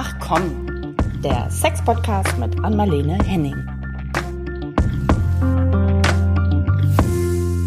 [0.00, 3.56] Ach komm, der Sex-Podcast mit Anmalene Henning.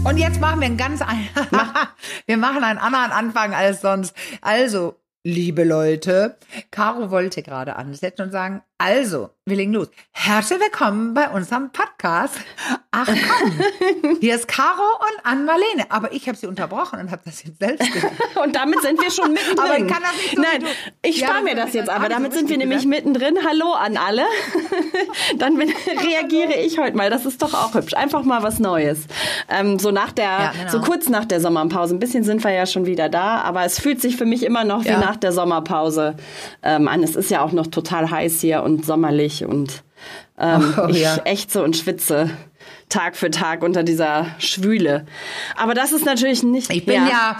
[0.05, 1.01] Und jetzt machen wir einen ganz,
[2.25, 4.15] wir machen einen anderen Anfang als sonst.
[4.39, 4.95] Also,
[5.25, 6.37] liebe Leute,
[6.71, 9.89] Caro wollte gerade ansetzen und sagen, also, wir legen los.
[10.11, 12.35] Herzlich willkommen bei unserem Podcast.
[12.91, 15.85] Ach komm, hier ist Caro und Ann-Marlene.
[15.89, 18.13] Aber ich habe sie unterbrochen und habe das jetzt selbst gesagt.
[18.43, 19.59] und damit sind wir schon mittendrin.
[19.59, 20.65] Aber ich kann das nicht so Nein,
[21.01, 22.09] ich spare ja, mir das jetzt aber.
[22.09, 23.37] Damit sind wir nämlich mittendrin.
[23.47, 24.23] Hallo an alle.
[25.37, 27.09] Dann reagiere ich heute mal.
[27.09, 27.93] Das ist doch auch hübsch.
[27.93, 29.05] Einfach mal was Neues.
[29.49, 30.71] Ähm, so nach der, ja, genau.
[30.71, 31.95] so kurz nach der Sommerpause.
[31.95, 34.63] Ein bisschen sind wir ja schon wieder da, aber es fühlt sich für mich immer
[34.63, 34.99] noch wie ja.
[34.99, 36.15] nach der Sommerpause
[36.61, 37.03] ähm, an.
[37.03, 39.83] Es ist ja auch noch total heiß hier und und sommerlich und
[40.37, 41.17] ähm, oh, ich ja.
[41.25, 42.29] ächze und schwitze
[42.89, 45.05] Tag für Tag unter dieser Schwüle.
[45.55, 46.71] Aber das ist natürlich nicht.
[46.71, 47.37] Ich bin ja,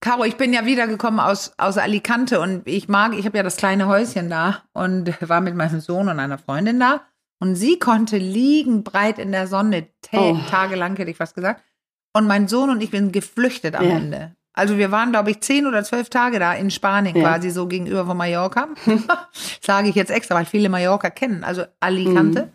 [0.00, 3.56] Caro, ich bin ja wiedergekommen aus, aus Alicante und ich mag, ich habe ja das
[3.56, 7.02] kleine Häuschen da und war mit meinem Sohn und einer Freundin da.
[7.40, 10.38] Und sie konnte liegen breit in der Sonne, oh.
[10.48, 11.62] tagelang hätte ich fast gesagt.
[12.16, 13.96] Und mein Sohn und ich sind geflüchtet am ja.
[13.96, 14.36] Ende.
[14.54, 17.22] Also wir waren, glaube ich, zehn oder zwölf Tage da in Spanien, ja.
[17.22, 18.68] quasi so gegenüber von Mallorca.
[19.60, 21.42] Sage ich jetzt extra, weil viele Mallorca kennen.
[21.42, 22.44] Also Alicante.
[22.44, 22.52] Mhm.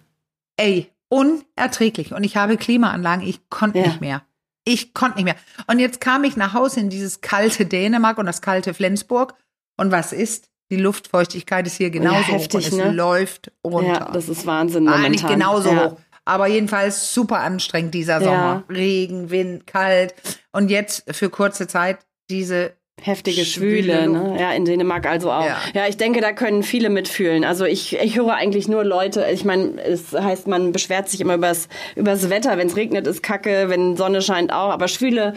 [0.55, 2.13] Ey, unerträglich.
[2.13, 3.87] Und ich habe Klimaanlagen, ich konnte ja.
[3.87, 4.23] nicht mehr.
[4.63, 5.35] Ich konnte nicht mehr.
[5.67, 9.35] Und jetzt kam ich nach Hause in dieses kalte Dänemark und das kalte Flensburg.
[9.77, 10.49] Und was ist?
[10.71, 12.91] Die Luftfeuchtigkeit ist hier genauso ja, heftig, hoch und es ne?
[12.91, 13.91] läuft runter.
[13.91, 15.11] Ja, das ist Wahnsinn momentan.
[15.11, 15.97] Nicht genauso hoch.
[16.29, 18.63] Aber jedenfalls super anstrengend dieser Sommer.
[18.69, 18.75] Ja.
[18.75, 20.13] Regen, Wind, kalt.
[20.51, 21.99] Und jetzt für kurze Zeit
[22.29, 24.37] diese heftige Schwüle, Schwüle ne?
[24.39, 25.45] Ja, in Dänemark also auch.
[25.45, 25.57] Ja.
[25.73, 25.87] ja.
[25.87, 27.43] ich denke, da können viele mitfühlen.
[27.43, 31.35] Also ich, ich höre eigentlich nur Leute, ich meine, es heißt, man beschwert sich immer
[31.35, 35.33] übers, übers Wetter, wenn es regnet, ist kacke, wenn Sonne scheint auch, aber Schwüle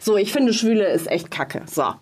[0.00, 1.62] so, ich finde, Schwüle ist echt kacke.
[1.66, 1.82] So.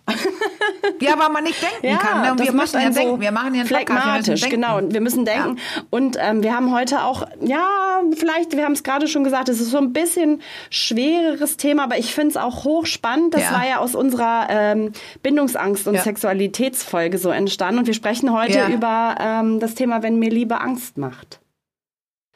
[0.99, 2.21] Ja, weil man nicht denken ja, kann.
[2.21, 2.31] Ne?
[2.31, 3.21] Und wir müssen ja so denken.
[3.21, 4.79] Wir machen ja einen phlegmatisch, wir genau.
[4.83, 5.57] Wir müssen denken.
[5.57, 5.83] Ja.
[5.89, 9.59] Und ähm, wir haben heute auch, ja, vielleicht, wir haben es gerade schon gesagt, es
[9.59, 13.33] ist so ein bisschen schwereres Thema, aber ich finde es auch hochspannend.
[13.33, 13.51] Das ja.
[13.53, 14.91] war ja aus unserer ähm,
[15.23, 17.79] Bindungsangst- und Sexualitätsfolge so entstanden.
[17.79, 21.39] Und wir sprechen heute über ähm, das Thema, wenn mir Liebe Angst macht.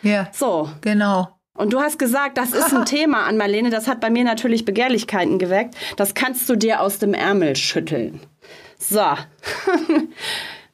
[0.01, 0.27] Ja.
[0.31, 0.69] So.
[0.81, 1.29] Genau.
[1.57, 4.63] Und du hast gesagt, das ist ein Thema an Marlene, das hat bei mir natürlich
[4.63, 5.75] Begehrlichkeiten geweckt.
[5.97, 8.21] Das kannst du dir aus dem Ärmel schütteln.
[8.77, 9.01] So.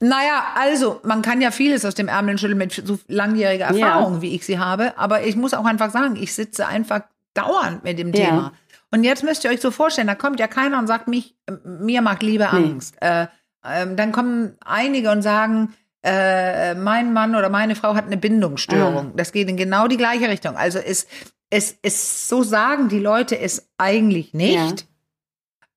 [0.03, 4.21] Naja, also man kann ja vieles aus dem Ärmel schütteln mit so langjähriger Erfahrung, ja.
[4.21, 4.97] wie ich sie habe.
[4.97, 7.03] Aber ich muss auch einfach sagen, ich sitze einfach
[7.33, 8.25] dauernd mit dem ja.
[8.25, 8.53] Thema.
[8.91, 12.01] Und jetzt müsst ihr euch so vorstellen, da kommt ja keiner und sagt, mich, mir
[12.01, 12.97] macht Liebe Angst.
[13.01, 13.07] Nee.
[13.07, 13.27] Äh,
[13.63, 19.07] äh, dann kommen einige und sagen, äh, mein Mann oder meine Frau hat eine Bindungsstörung.
[19.07, 19.13] Ah.
[19.15, 20.57] Das geht in genau die gleiche Richtung.
[20.57, 21.07] Also es,
[21.49, 24.81] es, es, so sagen die Leute es eigentlich nicht.
[24.81, 24.87] Ja.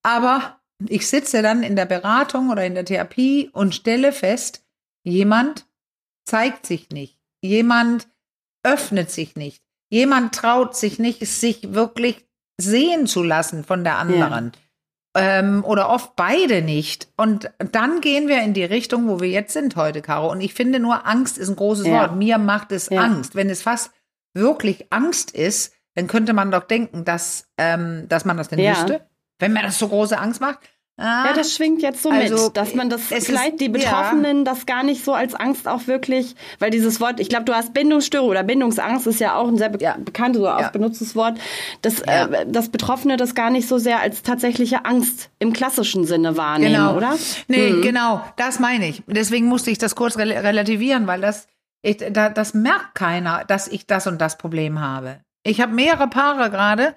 [0.02, 0.55] Aber
[0.88, 4.64] ich sitze dann in der Beratung oder in der Therapie und stelle fest,
[5.04, 5.66] jemand
[6.24, 7.18] zeigt sich nicht.
[7.42, 8.08] Jemand
[8.62, 9.62] öffnet sich nicht.
[9.90, 12.26] Jemand traut sich nicht, sich wirklich
[12.60, 14.52] sehen zu lassen von der anderen.
[14.54, 14.60] Ja
[15.16, 17.08] ähm, oder oft beide nicht.
[17.16, 20.30] Und dann gehen wir in die Richtung, wo wir jetzt sind heute, Caro.
[20.30, 22.00] Und ich finde nur, Angst ist ein großes ja.
[22.00, 22.16] Wort.
[22.16, 23.00] Mir macht es ja.
[23.00, 23.34] Angst.
[23.34, 23.90] Wenn es fast
[24.34, 28.72] wirklich Angst ist, dann könnte man doch denken, dass, ähm, dass man das denn ja.
[28.72, 29.05] wüsste.
[29.38, 30.60] Wenn mir das so große Angst macht,
[30.98, 34.44] Ah, ja, das schwingt jetzt so also, mit, dass man das vielleicht die Betroffenen ja.
[34.44, 37.74] das gar nicht so als Angst auch wirklich, weil dieses Wort, ich glaube, du hast
[37.74, 39.98] Bindungsstörung oder Bindungsangst ist ja auch ein sehr be ja.
[39.98, 40.64] bekanntes oder ja.
[40.64, 41.38] oft benutztes Wort,
[41.82, 46.38] dass, äh, dass Betroffene das gar nicht so sehr als tatsächliche Angst im klassischen Sinne
[46.38, 46.96] wahrnehmen, genau.
[46.96, 47.18] oder?
[47.46, 47.82] Nee, mhm.
[47.82, 49.02] genau, das meine ich.
[49.06, 51.46] Deswegen musste ich das kurz relativieren, weil das,
[51.82, 55.20] ich, da, das merkt keiner, dass ich das und das Problem habe.
[55.42, 56.94] Ich habe mehrere Paare gerade,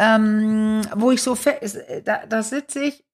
[0.00, 1.36] ähm, wo ich so,
[2.04, 3.04] da, da sitze ich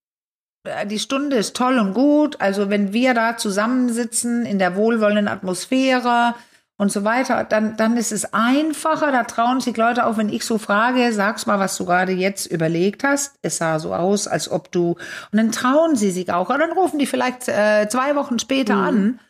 [0.63, 2.41] äh, die Stunde ist toll und gut.
[2.41, 6.37] Also wenn wir da zusammensitzen in der wohlwollenden Atmosphäre
[6.79, 9.11] und so weiter, dann, dann ist es einfacher.
[9.11, 12.47] Da trauen sich Leute auch, wenn ich so frage, sag's mal, was du gerade jetzt
[12.47, 13.35] überlegt hast.
[13.43, 14.91] Es sah so aus, als ob du.
[15.33, 16.51] Und dann trauen sie sich auch.
[16.51, 18.83] Und dann rufen die vielleicht äh, zwei Wochen später mhm.
[18.83, 19.21] an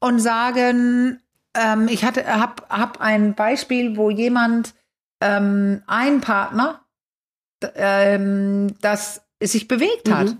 [0.00, 1.18] und sagen,
[1.54, 4.74] ähm, ich hatte, hab, hab ein Beispiel, wo jemand,
[5.24, 6.84] ähm, ein Partner,
[7.74, 10.28] ähm, das sich bewegt hat.
[10.28, 10.38] Mhm.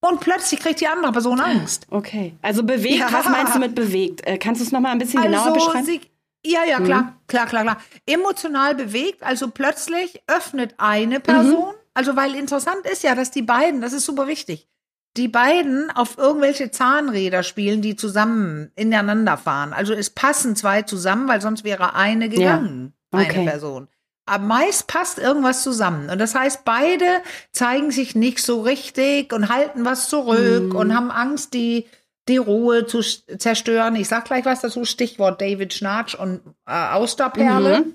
[0.00, 1.86] Und plötzlich kriegt die andere Person Angst.
[1.90, 2.36] Okay.
[2.42, 3.12] Also bewegt, ja.
[3.12, 4.26] was meinst du mit bewegt?
[4.26, 5.86] Äh, kannst du es nochmal ein bisschen genauer also beschreiben?
[5.86, 6.00] Sie,
[6.44, 7.12] ja, ja, klar, mhm.
[7.26, 7.78] klar, klar, klar.
[8.04, 11.80] Emotional bewegt, also plötzlich öffnet eine Person, mhm.
[11.94, 14.68] also weil interessant ist ja, dass die beiden, das ist super wichtig,
[15.16, 19.72] die beiden auf irgendwelche Zahnräder spielen, die zusammen ineinander fahren.
[19.72, 23.03] Also es passen zwei zusammen, weil sonst wäre eine gegangen, ja.
[23.22, 23.40] Okay.
[23.40, 23.88] eine Person.
[24.26, 26.08] Aber meist passt irgendwas zusammen.
[26.08, 27.04] Und das heißt, beide
[27.52, 30.76] zeigen sich nicht so richtig und halten was zurück mm.
[30.76, 31.86] und haben Angst, die
[32.28, 33.96] die Ruhe zu zerstören.
[33.96, 37.80] Ich sag gleich was dazu, Stichwort David Schnarch und äh, Austerperle.
[37.80, 37.94] Mhm.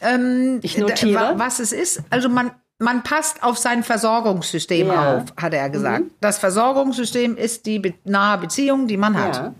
[0.00, 1.34] Ähm, ich notiere.
[1.36, 5.16] Was es ist, also man, man passt auf sein Versorgungssystem ja.
[5.16, 6.04] auf, hat er gesagt.
[6.04, 6.10] Mhm.
[6.20, 9.36] Das Versorgungssystem ist die be nahe Beziehung, die man hat.
[9.36, 9.54] Ja.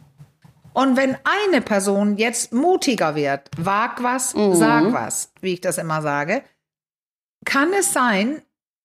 [0.72, 4.54] Und wenn eine Person jetzt mutiger wird, wag was, mhm.
[4.54, 6.42] sag was, wie ich das immer sage,
[7.44, 8.42] kann es sein,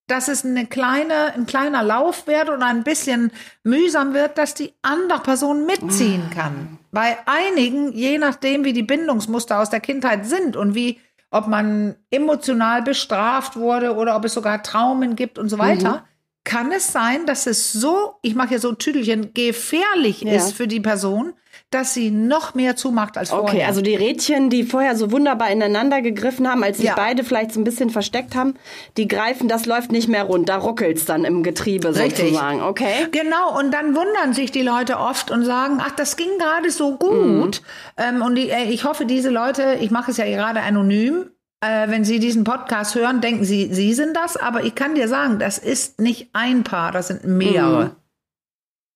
[0.08, 3.32] dass es eine kleine, ein kleiner Lauf wird oder ein bisschen
[3.64, 6.80] mühsam wird, dass die andere Person mitziehen kann.
[6.92, 11.00] Bei einigen, je nachdem, wie die Bindungsmuster aus der Kindheit sind und wie,
[11.30, 16.02] ob man emotional bestraft wurde oder ob es sogar Traumen gibt und so weiter, mhm.
[16.48, 20.32] Kann es sein, dass es so, ich mache hier so ein Tüdelchen, gefährlich ja.
[20.32, 21.34] ist für die Person,
[21.72, 23.50] dass sie noch mehr zumacht als vorher.
[23.50, 26.94] Okay, also die Rädchen, die vorher so wunderbar ineinander gegriffen haben, als sich ja.
[26.96, 28.54] beide vielleicht so ein bisschen versteckt haben,
[28.96, 32.30] die greifen, das läuft nicht mehr rund, da ruckelt's dann im Getriebe Richtig.
[32.30, 33.08] sozusagen, okay?
[33.12, 36.96] Genau, und dann wundern sich die Leute oft und sagen, ach, das ging gerade so
[36.96, 37.12] gut.
[37.18, 37.52] Mhm.
[37.98, 41.26] Ähm, und die, äh, ich hoffe, diese Leute, ich mache es ja gerade anonym,
[41.62, 45.08] äh, wenn Sie diesen Podcast hören, denken Sie, Sie sind das, aber ich kann dir
[45.08, 47.86] sagen, das ist nicht ein Paar, das sind mehrere.
[47.86, 47.96] Mhm.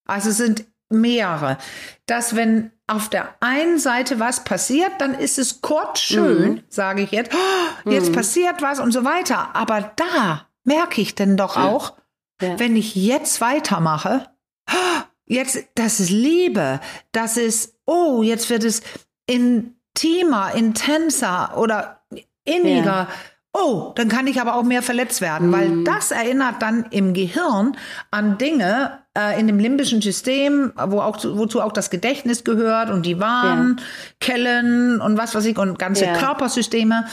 [0.06, 1.58] Also es sind mehrere,
[2.06, 6.64] dass wenn auf der einen Seite was passiert, dann ist es kurz schön, mhm.
[6.68, 8.16] sage ich jetzt, oh, jetzt mhm.
[8.16, 9.56] passiert was und so weiter.
[9.56, 11.94] Aber da merke ich denn doch auch,
[12.42, 12.60] ja.
[12.60, 14.28] wenn ich jetzt weitermache,
[14.70, 16.82] oh, jetzt, das ist Liebe,
[17.14, 18.82] das ist, oh, jetzt wird es
[19.26, 22.01] intimer, intenser oder
[22.46, 22.86] inniger.
[22.86, 23.08] Ja.
[23.54, 25.52] Oh, dann kann ich aber auch mehr verletzt werden, mhm.
[25.52, 27.76] weil das erinnert dann im Gehirn
[28.10, 33.06] an Dinge äh, in dem limbischen System, wo auch wozu auch das Gedächtnis gehört und
[33.06, 35.06] die Warnkellen ja.
[35.06, 36.14] und was weiß ich und ganze ja.
[36.14, 37.08] Körpersysteme.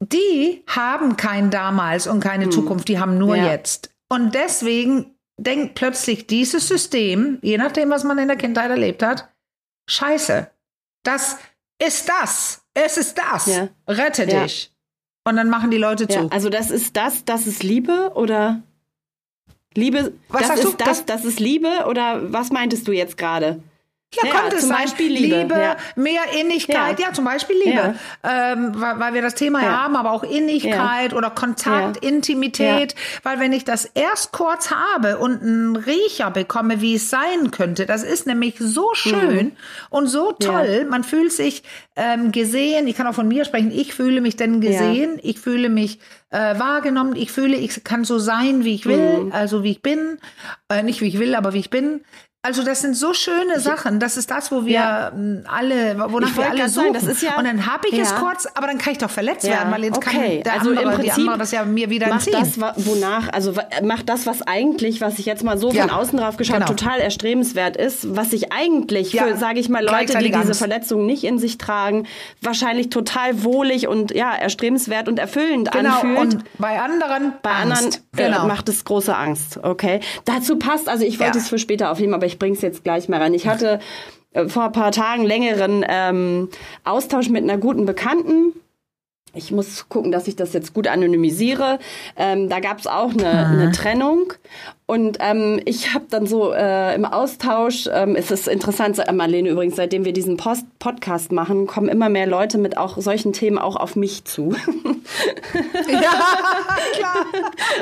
[0.00, 2.50] Die haben kein damals und keine mhm.
[2.50, 3.52] Zukunft, die haben nur ja.
[3.52, 3.90] jetzt.
[4.08, 9.28] Und deswegen denkt plötzlich dieses System, je nachdem, was man in der Kindheit erlebt hat,
[9.88, 10.50] Scheiße,
[11.04, 11.38] das
[11.78, 12.62] ist das.
[12.74, 13.46] Es ist das.
[13.88, 14.72] Rette dich.
[15.24, 16.18] Und dann machen die Leute zu.
[16.18, 18.62] Ja, also das ist das, das ist Liebe oder
[19.74, 20.76] Liebe, was das ist du?
[20.84, 23.60] das, das ist Liebe oder was meintest du jetzt gerade?
[24.14, 24.82] Ja, ja könnte zum sein.
[24.82, 25.76] Beispiel Liebe, Liebe ja.
[25.96, 27.08] mehr Innigkeit, ja.
[27.08, 27.12] ja.
[27.12, 29.82] zum Beispiel Liebe, ähm, weil, weil, wir das Thema ja.
[29.82, 32.94] haben, aber auch Innigkeit oder Kontakt, Intimität,
[33.24, 37.84] weil wenn ich das erst kurz habe und einen Riecher bekomme, wie es sein könnte,
[37.84, 39.52] das ist nämlich so schön mhm.
[39.90, 41.64] und so toll, man fühlt sich
[41.96, 45.68] ähm, gesehen, ich kann auch von mir sprechen, ich fühle mich denn gesehen, ich fühle
[45.68, 45.98] mich
[46.30, 49.32] äh, wahrgenommen, ich fühle, ich kann so sein, wie ich will, mhm.
[49.32, 50.18] also wie ich bin,
[50.68, 52.02] äh, nicht wie ich will, aber wie ich bin.
[52.46, 53.98] Also das sind so schöne Sachen.
[53.98, 55.08] Das ist das, wo wir ja.
[55.08, 56.94] Ähm, alle, wonach wir alle suchen.
[57.20, 58.04] Ja, und dann habe ich ja.
[58.04, 60.10] es kurz, aber dann kann ich doch verletzt werden, weil jetzt okay.
[60.10, 62.62] kann der also andere, die andere das ja mir wieder macht entziehen.
[62.64, 66.36] das, wonach, also macht das, was eigentlich, was ich jetzt mal so von außen drauf
[66.36, 66.68] geschaut, genau.
[66.68, 71.24] total erstrebenswert ist, was sich eigentlich für, sage ich mal, Leute, die diese Verletzungen nicht
[71.24, 72.06] in sich tragen,
[72.42, 75.94] wahrscheinlich total wohlig und ja erstrebenswert und erfüllend genau.
[75.94, 76.18] anfühlt.
[76.18, 77.72] Und bei anderen, bei Angst.
[77.72, 78.46] anderen äh, genau.
[78.46, 79.58] macht es große Angst.
[79.60, 80.88] Okay, dazu passt.
[80.88, 83.32] Also ich wollte es für später aufnehmen, aber ich ich bring's jetzt gleich mal rein.
[83.32, 83.80] Ich hatte
[84.32, 86.50] äh, vor ein paar Tagen längeren ähm,
[86.84, 88.52] Austausch mit einer guten Bekannten.
[89.32, 91.78] Ich muss gucken, dass ich das jetzt gut anonymisiere.
[92.16, 94.34] Ähm, da gab es auch eine, eine Trennung
[94.88, 99.74] und ähm, ich habe dann so äh, im Austausch, ähm, es ist interessant, Marlene übrigens,
[99.74, 103.74] seitdem wir diesen Post Podcast machen, kommen immer mehr Leute mit auch solchen Themen auch
[103.74, 104.54] auf mich zu.
[105.88, 106.12] ja,
[106.92, 107.26] klar.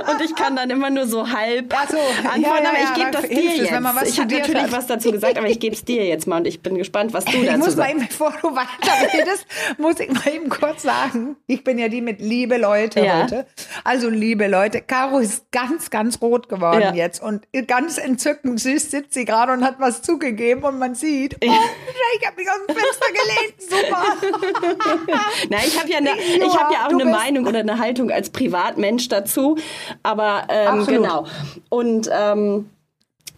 [0.15, 3.11] Und ich kann dann immer nur so halb so, antworten, ja, ja, aber ich gebe
[3.11, 3.61] das dir jetzt.
[4.03, 6.47] Es, ich habe natürlich was dazu gesagt, aber ich gebe es dir jetzt mal und
[6.47, 7.79] ich bin gespannt, was du ich dazu muss sagst.
[7.79, 9.47] Mal eben, bevor du weiterredest,
[9.77, 13.47] muss ich mal eben kurz sagen, ich bin ja die mit liebe Leute heute.
[13.85, 17.23] Also liebe Leute, Caro ist ganz, ganz rot geworden jetzt.
[17.23, 21.47] Und ganz entzückend süß sitzt sie gerade und hat was zugegeben und man sieht, oh,
[21.47, 25.21] ich habe mich aus dem Fenster gelehnt, super.
[25.51, 28.31] Na, ich habe ja, ne, ich hab ja auch eine Meinung oder eine Haltung als
[28.31, 29.57] Privatmensch dazu.
[30.03, 31.27] Aber ähm, genau.
[31.69, 32.71] Und ähm,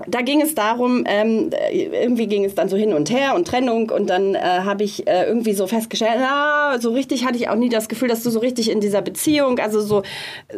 [0.06, 3.90] da ging es darum, ähm, irgendwie ging es dann so hin und her und Trennung
[3.90, 7.54] und dann äh, habe ich äh, irgendwie so festgestellt, na, so richtig hatte ich auch
[7.54, 10.02] nie das Gefühl, dass du so richtig in dieser Beziehung, also so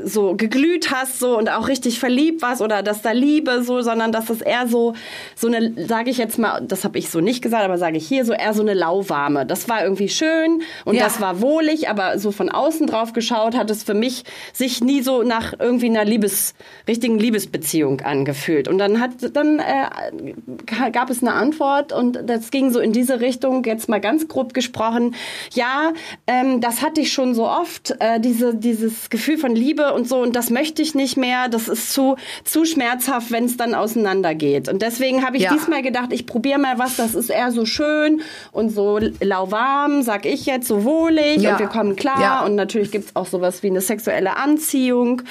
[0.04, 4.10] so geglüht hast so und auch richtig verliebt warst oder dass da Liebe so, sondern
[4.10, 4.94] dass das eher so
[5.36, 8.08] so eine, sage ich jetzt mal, das habe ich so nicht gesagt, aber sage ich
[8.08, 9.46] hier so eher so eine lauwarme.
[9.46, 11.04] Das war irgendwie schön und ja.
[11.04, 15.00] das war wohlig, aber so von außen drauf geschaut hat es für mich sich nie
[15.00, 16.54] so nach irgendwie einer Liebes
[16.88, 22.70] richtigen Liebesbeziehung angefühlt und dann hat dann äh, gab es eine Antwort und das ging
[22.70, 25.14] so in diese Richtung, jetzt mal ganz grob gesprochen.
[25.52, 25.92] Ja,
[26.26, 30.18] ähm, das hatte ich schon so oft, äh, diese, dieses Gefühl von Liebe und so
[30.18, 31.48] und das möchte ich nicht mehr.
[31.48, 34.68] Das ist zu, zu schmerzhaft, wenn es dann auseinandergeht.
[34.68, 35.52] Und deswegen habe ich ja.
[35.52, 38.20] diesmal gedacht, ich probiere mal was, das ist eher so schön
[38.52, 41.52] und so lauwarm, sag ich jetzt, so wohlig ja.
[41.52, 42.20] und wir kommen klar.
[42.20, 42.44] Ja.
[42.44, 45.22] Und natürlich gibt's auch sowas wie eine sexuelle Anziehung.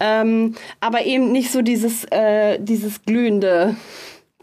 [0.00, 2.98] Ähm, aber eben nicht so dieses, äh, dieses
[3.40, 3.76] glühende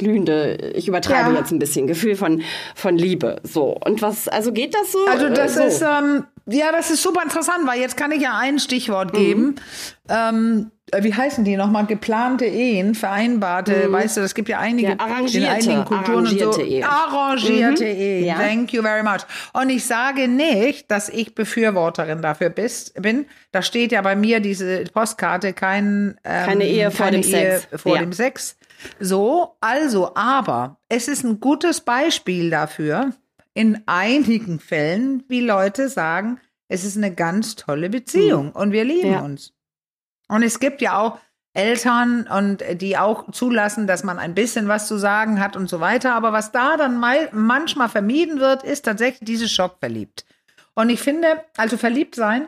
[0.02, 1.40] glühende, ich übertreibe ja.
[1.40, 2.42] jetzt ein bisschen, Gefühl von,
[2.76, 3.40] von Liebe.
[3.44, 3.78] So.
[3.86, 5.06] Und was, also geht das so?
[5.06, 5.64] Also das äh, so?
[5.68, 9.42] ist, ähm, ja, das ist super interessant, weil jetzt kann ich ja ein Stichwort geben.
[9.42, 9.56] Mhm.
[10.10, 11.86] Ähm, äh, wie heißen die nochmal?
[11.86, 13.92] Geplante Ehen, vereinbarte, mhm.
[13.94, 16.62] weißt du, es gibt ja einige ja, arrangierte, in einigen Kulturen arrangierte und so.
[16.62, 16.84] Ehen.
[16.84, 18.02] Arrangierte mhm.
[18.02, 18.26] Ehen.
[18.26, 18.36] Ja.
[18.36, 19.22] Thank you very much.
[19.54, 23.28] Und ich sage nicht, dass ich Befürworterin dafür bist, bin.
[23.52, 27.60] Da steht ja bei mir diese Postkarte kein, ähm, keine Ehe vor keine dem Ehe
[27.60, 27.82] Sex.
[27.82, 28.02] Vor ja.
[28.02, 28.58] dem Sex.
[29.00, 33.14] So, also, aber es ist ein gutes Beispiel dafür,
[33.54, 38.52] in einigen Fällen, wie Leute sagen, es ist eine ganz tolle Beziehung mhm.
[38.52, 39.22] und wir lieben ja.
[39.22, 39.54] uns.
[40.30, 41.20] Und es gibt ja auch
[41.54, 45.82] Eltern und die auch zulassen, dass man ein bisschen was zu sagen hat und so
[45.82, 46.16] weiter.
[46.16, 50.26] Aber was da dann mal, manchmal vermieden wird, ist tatsächlich dieses Schock verliebt.
[50.74, 52.48] Und ich finde, also verliebt sein,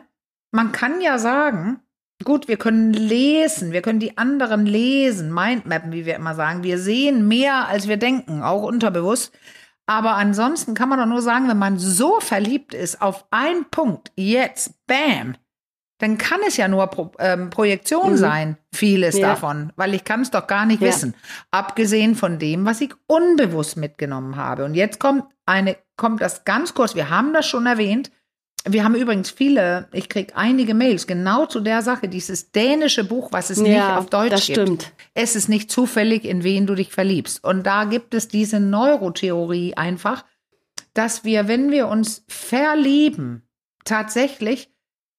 [0.52, 1.80] man kann ja sagen,
[2.22, 6.62] gut, wir können lesen, wir können die anderen lesen, Mindmappen, wie wir immer sagen.
[6.62, 9.32] Wir sehen mehr, als wir denken, auch unterbewusst.
[9.86, 14.12] Aber ansonsten kann man doch nur sagen, wenn man so verliebt ist auf einen Punkt,
[14.16, 15.36] jetzt, bam,
[15.98, 18.16] dann kann es ja nur Pro, ähm, Projektion mhm.
[18.16, 19.28] sein, vieles ja.
[19.28, 20.88] davon, weil ich kann es doch gar nicht ja.
[20.88, 21.14] wissen.
[21.50, 24.64] Abgesehen von dem, was ich unbewusst mitgenommen habe.
[24.64, 28.10] Und jetzt kommt eine, kommt das ganz kurz, wir haben das schon erwähnt.
[28.66, 33.30] Wir haben übrigens viele, ich kriege einige Mails genau zu der Sache, dieses dänische Buch,
[33.30, 34.58] was es ja, nicht auf Deutsch das gibt.
[34.58, 34.92] Stimmt.
[35.12, 37.44] Es ist nicht zufällig, in wen du dich verliebst.
[37.44, 40.24] Und da gibt es diese Neurotheorie einfach,
[40.94, 43.42] dass wir, wenn wir uns verlieben,
[43.84, 44.70] tatsächlich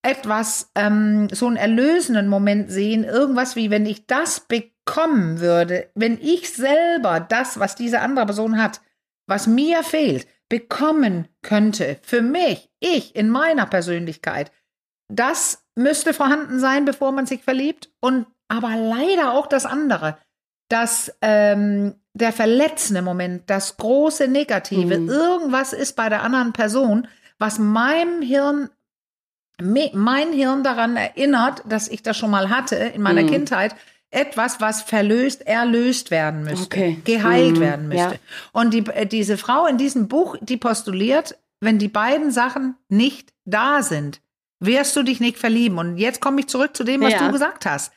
[0.02, 6.20] etwas, ähm, so einen erlösenden Moment sehen, irgendwas wie, wenn ich das bekommen würde, wenn
[6.20, 8.82] ich selber das, was diese andere Person hat,
[9.28, 14.52] was mir fehlt, bekommen könnte, für mich, ich in meiner Persönlichkeit,
[15.08, 17.90] das müsste vorhanden sein, bevor man sich verliebt.
[18.00, 20.18] Und aber leider auch das andere,
[20.70, 25.10] dass ähm, der verletzende Moment, das große Negative, mhm.
[25.10, 28.70] irgendwas ist bei der anderen Person, was meinem Hirn
[29.62, 33.28] mein Hirn daran erinnert, dass ich das schon mal hatte in meiner mm.
[33.28, 33.76] Kindheit,
[34.16, 37.02] etwas, was verlöst, erlöst werden müsste, okay.
[37.04, 37.60] geheilt mm.
[37.60, 38.14] werden müsste.
[38.14, 38.20] Ja.
[38.54, 43.34] Und die, äh, diese Frau in diesem Buch, die postuliert, wenn die beiden Sachen nicht
[43.44, 44.22] da sind,
[44.60, 45.78] wirst du dich nicht verlieben.
[45.78, 47.26] Und jetzt komme ich zurück zu dem, was ja.
[47.26, 47.92] du gesagt hast.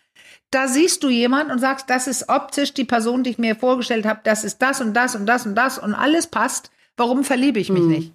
[0.51, 4.07] Da siehst du jemand und sagst, das ist optisch die Person, die ich mir vorgestellt
[4.07, 6.71] habe, das ist das und das und das und das und alles passt.
[6.97, 7.89] Warum verliebe ich mich mm.
[7.89, 8.13] nicht?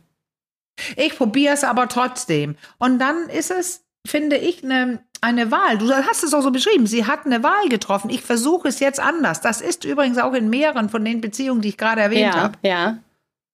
[0.97, 2.55] Ich probiere es aber trotzdem.
[2.79, 5.77] Und dann ist es, finde ich, eine, eine Wahl.
[5.77, 6.87] Du hast es auch so beschrieben.
[6.87, 8.09] Sie hat eine Wahl getroffen.
[8.09, 9.41] Ich versuche es jetzt anders.
[9.41, 12.57] Das ist übrigens auch in mehreren von den Beziehungen, die ich gerade erwähnt ja, habe.
[12.61, 12.97] Ja.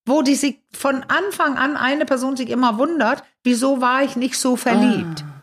[0.06, 4.38] Wo die sich von Anfang an eine Person sich immer wundert, wieso war ich nicht
[4.38, 5.24] so verliebt?
[5.24, 5.39] Ah.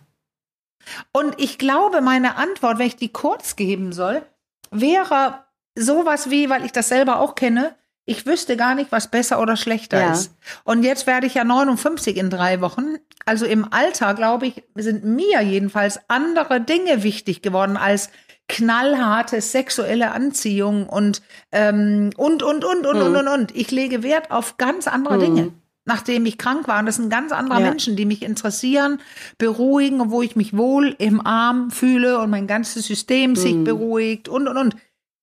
[1.13, 4.23] Und ich glaube, meine Antwort, wenn ich die kurz geben soll,
[4.71, 5.45] wäre
[5.77, 7.75] sowas wie, weil ich das selber auch kenne,
[8.07, 10.13] ich wüsste gar nicht, was besser oder schlechter ja.
[10.13, 10.33] ist.
[10.63, 12.97] Und jetzt werde ich ja 59 in drei Wochen.
[13.27, 18.11] Also im Alter, glaube ich, sind mir jedenfalls andere Dinge wichtig geworden als
[18.49, 21.21] knallharte sexuelle Anziehung und
[21.51, 23.03] ähm, und und und und, mhm.
[23.03, 23.57] und und und.
[23.57, 25.21] Ich lege Wert auf ganz andere mhm.
[25.21, 25.53] Dinge.
[25.85, 27.69] Nachdem ich krank war, und das sind ganz andere ja.
[27.69, 29.01] Menschen, die mich interessieren,
[29.39, 33.37] beruhigen, wo ich mich wohl im Arm fühle und mein ganzes System mhm.
[33.37, 34.77] sich beruhigt und und und.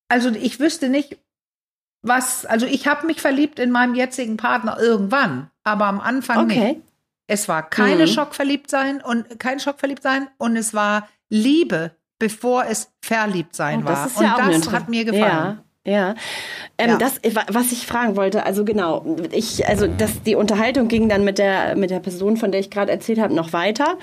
[0.09, 1.17] Also ich wüsste nicht,
[2.03, 6.73] was, also ich habe mich verliebt in meinem jetzigen Partner irgendwann, aber am Anfang okay.
[6.73, 6.81] nicht.
[7.25, 8.07] Es war keine mhm.
[8.07, 14.05] Schockverliebtsein und kein Schockverliebtsein und es war Liebe, bevor es verliebt sein oh, war.
[14.15, 15.23] und ja das hat mir gefallen.
[15.23, 15.63] Ja.
[15.85, 16.15] Ja.
[16.77, 16.97] Ähm, ja.
[16.97, 17.19] Das,
[17.49, 21.75] was ich fragen wollte, also genau, ich, also das, die Unterhaltung ging dann mit der
[21.75, 23.97] mit der Person, von der ich gerade erzählt habe, noch weiter.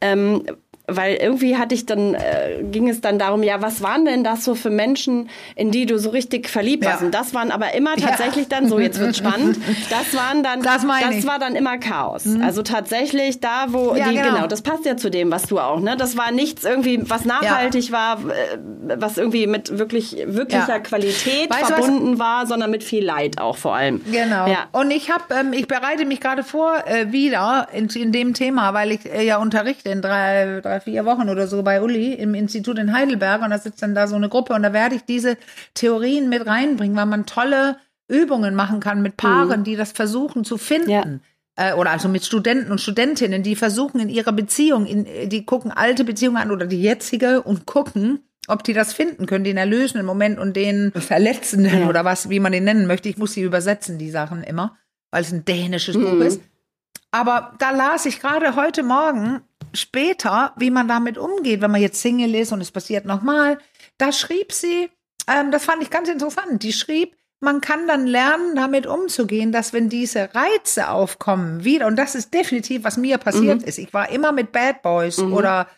[0.00, 0.44] Ähm,
[0.88, 4.44] weil irgendwie hatte ich dann, äh, ging es dann darum, ja, was waren denn das
[4.44, 7.00] so für Menschen, in die du so richtig verliebt warst?
[7.00, 7.06] Ja.
[7.06, 8.60] Und das waren aber immer tatsächlich ja.
[8.60, 9.58] dann, so jetzt wird spannend,
[9.90, 12.26] das waren dann, das, das war dann immer Chaos.
[12.26, 12.42] Mhm.
[12.42, 14.34] Also tatsächlich da, wo, ja, die, genau.
[14.34, 14.46] genau.
[14.46, 15.96] das passt ja zu dem, was du auch, ne?
[15.96, 18.20] Das war nichts irgendwie, was nachhaltig war,
[18.96, 22.18] was irgendwie mit wirklich, wirklicher Qualität weißt verbunden was?
[22.18, 24.02] war, sondern mit viel Leid auch vor allem.
[24.10, 24.46] Genau.
[24.46, 24.66] Ja.
[24.72, 28.72] Und ich habe, ähm, ich bereite mich gerade vor, äh, wieder in, in dem Thema,
[28.72, 32.34] weil ich äh, ja unterrichte in drei, drei vier Wochen oder so bei Uli im
[32.34, 35.04] Institut in Heidelberg und da sitzt dann da so eine Gruppe und da werde ich
[35.04, 35.36] diese
[35.74, 37.76] Theorien mit reinbringen, weil man tolle
[38.08, 39.64] Übungen machen kann mit Paaren, mhm.
[39.64, 40.90] die das versuchen zu finden.
[40.90, 41.04] Ja.
[41.56, 45.72] Äh, oder also mit Studenten und Studentinnen, die versuchen in ihrer Beziehung, in, die gucken
[45.72, 50.06] alte Beziehungen an oder die jetzige und gucken, ob die das finden können, den erlösenden
[50.06, 51.88] Moment und den verletzenden ja.
[51.88, 53.08] oder was, wie man den nennen möchte.
[53.08, 54.76] Ich muss sie übersetzen, die Sachen immer,
[55.10, 56.02] weil es ein dänisches mhm.
[56.02, 56.40] Buch ist.
[57.10, 59.40] Aber da las ich gerade heute Morgen
[59.76, 63.58] später, wie man damit umgeht, wenn man jetzt Single ist und es passiert nochmal.
[63.98, 64.88] Da schrieb sie,
[65.28, 69.72] ähm, das fand ich ganz interessant, die schrieb, man kann dann lernen, damit umzugehen, dass
[69.72, 73.68] wenn diese Reize aufkommen, wieder, und das ist definitiv, was mir passiert mhm.
[73.68, 73.78] ist.
[73.78, 75.32] Ich war immer mit Bad Boys mhm.
[75.34, 75.68] oder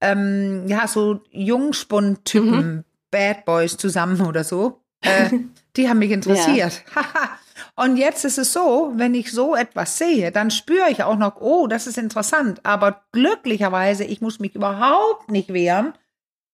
[0.00, 2.84] ähm, ja, so Jungspund-Typen, mhm.
[3.10, 4.80] Bad Boys zusammen oder so.
[5.00, 5.30] Äh,
[5.76, 6.84] die haben mich interessiert.
[6.94, 7.02] Ja.
[7.78, 11.40] Und jetzt ist es so, wenn ich so etwas sehe, dann spüre ich auch noch,
[11.40, 12.58] oh, das ist interessant.
[12.64, 15.92] Aber glücklicherweise, ich muss mich überhaupt nicht wehren.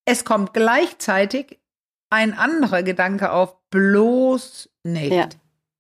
[0.04, 1.60] Es kommt gleichzeitig
[2.10, 5.14] ein anderer Gedanke auf, bloß nicht.
[5.14, 5.30] Ja.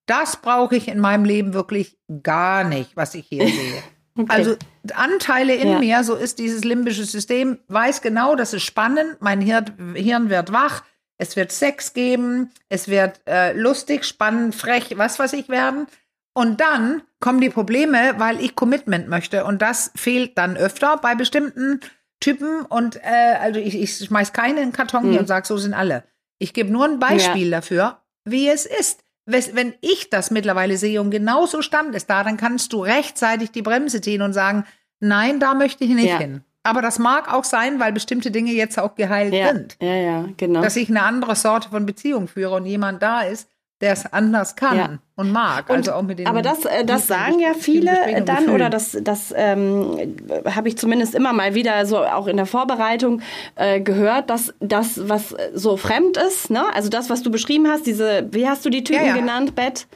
[0.06, 3.82] Das brauche ich in meinem Leben wirklich gar nicht, was ich hier sehe.
[4.16, 4.32] Okay.
[4.32, 4.56] Also
[4.94, 5.78] Anteile in ja.
[5.78, 10.52] mir, so ist dieses limbische System, weiß genau, das ist spannend, mein Hirn, Hirn wird
[10.52, 10.84] wach,
[11.18, 15.86] es wird Sex geben, es wird äh, lustig, spannend, frech, was weiß ich werden.
[16.34, 19.44] Und dann kommen die Probleme, weil ich Commitment möchte.
[19.44, 21.80] Und das fehlt dann öfter bei bestimmten
[22.20, 22.62] Typen.
[22.62, 25.10] Und äh, also ich, ich schmeiß keinen in den Karton hm.
[25.10, 26.04] hier und sage, so sind alle.
[26.38, 27.58] Ich gebe nur ein Beispiel ja.
[27.58, 29.04] dafür, wie es ist.
[29.26, 33.62] Wenn ich das mittlerweile sehe und genauso stand es da, dann kannst du rechtzeitig die
[33.62, 34.66] Bremse ziehen und sagen,
[35.00, 36.18] nein, da möchte ich nicht ja.
[36.18, 36.44] hin.
[36.64, 39.76] Aber das mag auch sein, weil bestimmte Dinge jetzt auch geheilt ja, sind.
[39.80, 40.62] Ja, ja, genau.
[40.62, 43.48] Dass ich eine andere Sorte von Beziehung führe und jemand da ist,
[43.80, 44.98] der es anders kann ja.
[45.16, 45.68] und mag.
[45.68, 47.92] Und, also auch mit den Aber das, äh, das sagen ja viele
[48.24, 50.16] dann, oder das, das ähm,
[50.46, 53.20] habe ich zumindest immer mal wieder so auch in der Vorbereitung
[53.56, 56.64] äh, gehört, dass das, was so fremd ist, ne?
[56.72, 59.86] also das, was du beschrieben hast, diese, wie hast du die Typen ja, genannt, Bett?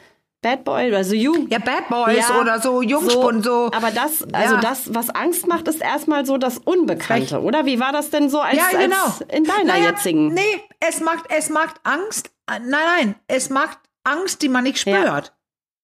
[0.40, 1.52] Bad Boy oder so Jugend.
[1.52, 3.72] Ja, Bad Boys ja, oder so Jungspund so, so.
[3.72, 4.60] Aber das, also ja.
[4.60, 7.44] das, was Angst macht, ist erstmal so das Unbekannte, Vielleicht.
[7.44, 7.66] oder?
[7.66, 9.04] Wie war das denn so als, ja, genau.
[9.04, 10.32] als in deiner naja, jetzigen?
[10.32, 12.30] Nee, es macht, es macht Angst.
[12.46, 15.34] Nein, nein, es macht Angst, die man nicht spürt.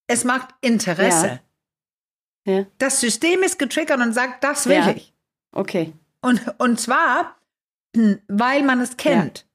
[0.07, 1.41] Es macht Interesse.
[2.79, 5.15] Das System ist getriggert und sagt, das will ich.
[5.53, 5.93] Okay.
[6.21, 7.37] Und, und zwar,
[7.97, 9.47] hm, weil man es kennt.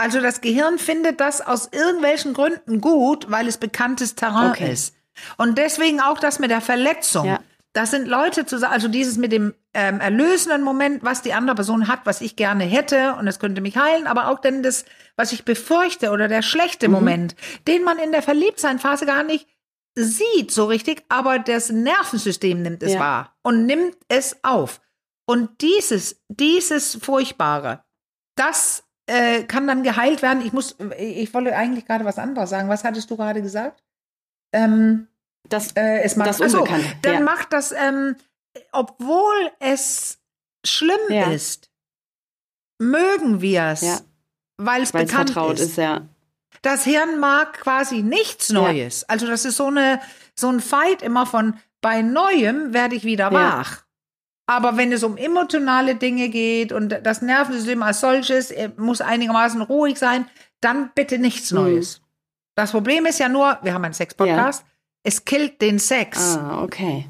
[0.00, 4.72] Also das Gehirn findet das aus irgendwelchen Gründen gut, weil es bekanntes Terrain okay.
[4.72, 4.96] ist.
[5.36, 7.26] Und deswegen auch das mit der Verletzung.
[7.26, 7.40] Ja.
[7.74, 11.54] Das sind Leute zu sagen, also dieses mit dem ähm, erlösenden Moment, was die andere
[11.54, 14.86] Person hat, was ich gerne hätte und es könnte mich heilen, aber auch denn das,
[15.16, 16.94] was ich befürchte oder der schlechte mhm.
[16.94, 17.36] Moment,
[17.68, 19.48] den man in der Verliebtseinphase gar nicht
[19.94, 23.00] sieht so richtig, aber das Nervensystem nimmt es ja.
[23.00, 24.80] wahr und nimmt es auf.
[25.26, 27.84] Und dieses, dieses Furchtbare,
[28.34, 30.44] das äh, kann dann geheilt werden.
[30.44, 32.68] Ich muss, ich wollte eigentlich gerade was anderes sagen.
[32.68, 33.82] Was hattest du gerade gesagt?
[34.52, 35.08] Ähm,
[35.48, 36.86] das, äh, es macht, das Unbekannte.
[36.86, 37.20] Achso, dann ja.
[37.20, 38.16] macht das, ähm,
[38.72, 40.18] obwohl es
[40.64, 41.30] schlimm ja.
[41.30, 41.70] ist,
[42.78, 44.00] mögen wir es, ja.
[44.56, 45.60] weil es bekannt ist.
[45.60, 45.76] ist.
[45.76, 46.06] ja.
[46.62, 49.08] Das Hirn mag quasi nichts Neues.
[49.08, 50.00] Also das ist so eine
[50.34, 53.84] so ein Fight immer von bei Neuem werde ich wieder wach.
[54.50, 59.62] Aber wenn es um emotionale Dinge geht und das Nervensystem als solches äh, muss einigermaßen
[59.62, 60.26] ruhig sein,
[60.60, 61.58] dann bitte nichts mhm.
[61.58, 62.00] Neues.
[62.00, 62.04] Mhm.
[62.56, 64.70] Das Problem ist ja nur, wir haben einen Sex-Podcast, ja.
[65.04, 66.36] es killt den Sex.
[66.36, 67.08] Ah, okay.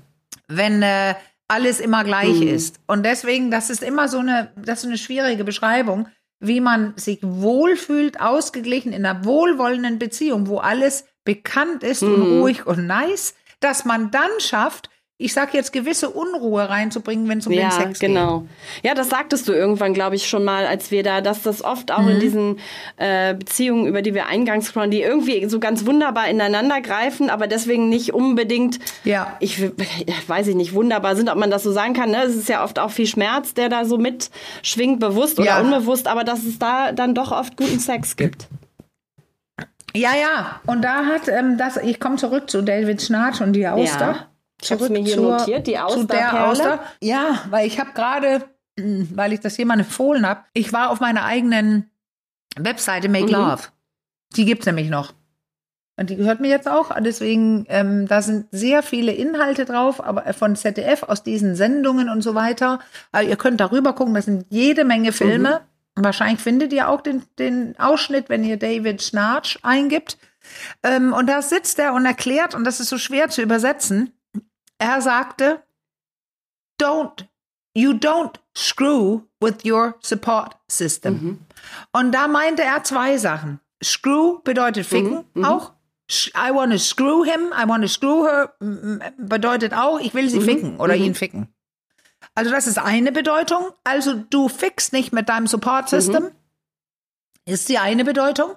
[0.48, 1.14] Wenn äh,
[1.48, 2.48] alles immer gleich mhm.
[2.48, 2.78] ist.
[2.86, 6.08] Und deswegen, das ist immer so eine, das ist eine schwierige Beschreibung,
[6.40, 12.12] wie man sich wohlfühlt, ausgeglichen in einer wohlwollenden Beziehung, wo alles bekannt ist mhm.
[12.12, 14.89] und ruhig und nice, dass man dann schafft,
[15.20, 18.08] ich sag jetzt, gewisse Unruhe reinzubringen, wenn es um ja, den Sex geht.
[18.08, 18.46] Ja, genau.
[18.82, 21.92] Ja, das sagtest du irgendwann, glaube ich, schon mal, als wir da, dass das oft
[21.92, 22.08] auch mhm.
[22.08, 22.58] in diesen
[22.96, 27.48] äh, Beziehungen, über die wir eingangs sprachen, die irgendwie so ganz wunderbar ineinander greifen, aber
[27.48, 29.36] deswegen nicht unbedingt, ja.
[29.40, 29.60] ich
[30.26, 32.10] weiß ich nicht, wunderbar sind, ob man das so sagen kann.
[32.10, 32.22] Ne?
[32.24, 35.60] Es ist ja oft auch viel Schmerz, der da so mitschwingt, bewusst oder ja.
[35.60, 38.48] unbewusst, aber dass es da dann doch oft guten Sex gibt.
[39.94, 40.60] Ja, ja.
[40.66, 44.12] Und da hat ähm, das, ich komme zurück zu David Schnarch und die Auster.
[44.12, 44.29] Ja.
[44.62, 46.46] Ich habe mir hier zur, notiert, die Austerperle.
[46.46, 46.80] Auster.
[47.00, 48.44] Ja, weil ich habe gerade,
[48.76, 51.90] weil ich das jemandem empfohlen habe, ich war auf meiner eigenen
[52.56, 53.32] Webseite Make mhm.
[53.32, 53.62] Love.
[54.36, 55.12] Die gibt's nämlich noch.
[55.96, 56.90] Und die gehört mir jetzt auch.
[57.00, 62.22] Deswegen, ähm, da sind sehr viele Inhalte drauf, aber von ZDF aus diesen Sendungen und
[62.22, 62.80] so weiter.
[63.12, 65.60] Also ihr könnt darüber gucken, das sind jede Menge Filme.
[65.96, 66.04] Mhm.
[66.04, 70.16] Wahrscheinlich findet ihr auch den, den Ausschnitt, wenn ihr David Schnarch eingibt.
[70.82, 74.12] Ähm, und da sitzt er und erklärt, und das ist so schwer zu übersetzen,
[74.80, 75.62] er sagte,
[76.80, 77.28] don't
[77.74, 81.14] you don't screw with your support system.
[81.14, 81.38] Mhm.
[81.92, 83.60] Und da meinte er zwei Sachen.
[83.82, 85.42] Screw bedeutet ficken mhm.
[85.42, 85.44] mhm.
[85.44, 85.72] auch.
[86.34, 88.52] I want to screw him, I want to screw her
[89.16, 90.44] bedeutet auch, ich will sie mhm.
[90.44, 91.02] ficken oder mhm.
[91.04, 91.48] ihn ficken.
[92.34, 93.70] Also das ist eine Bedeutung.
[93.84, 96.24] Also du fickst nicht mit deinem Support System.
[96.24, 96.30] Mhm.
[97.44, 98.56] Ist die eine Bedeutung.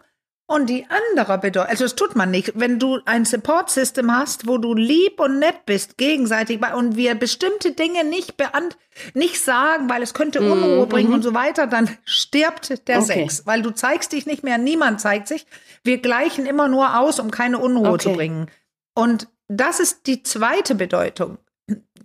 [0.53, 4.59] Und die andere Bedeutung, also das tut man nicht, wenn du ein Support-System hast, wo
[4.59, 8.77] du lieb und nett bist, gegenseitig, und wir bestimmte Dinge nicht beant
[9.15, 13.21] nicht sagen, weil es könnte Unruhe mm, bringen und so weiter, dann stirbt der okay.
[13.21, 15.47] Sex, weil du zeigst dich nicht mehr, niemand zeigt sich.
[15.83, 18.03] Wir gleichen immer nur aus, um keine Unruhe okay.
[18.03, 18.51] zu bringen.
[18.93, 21.39] Und das ist die zweite Bedeutung.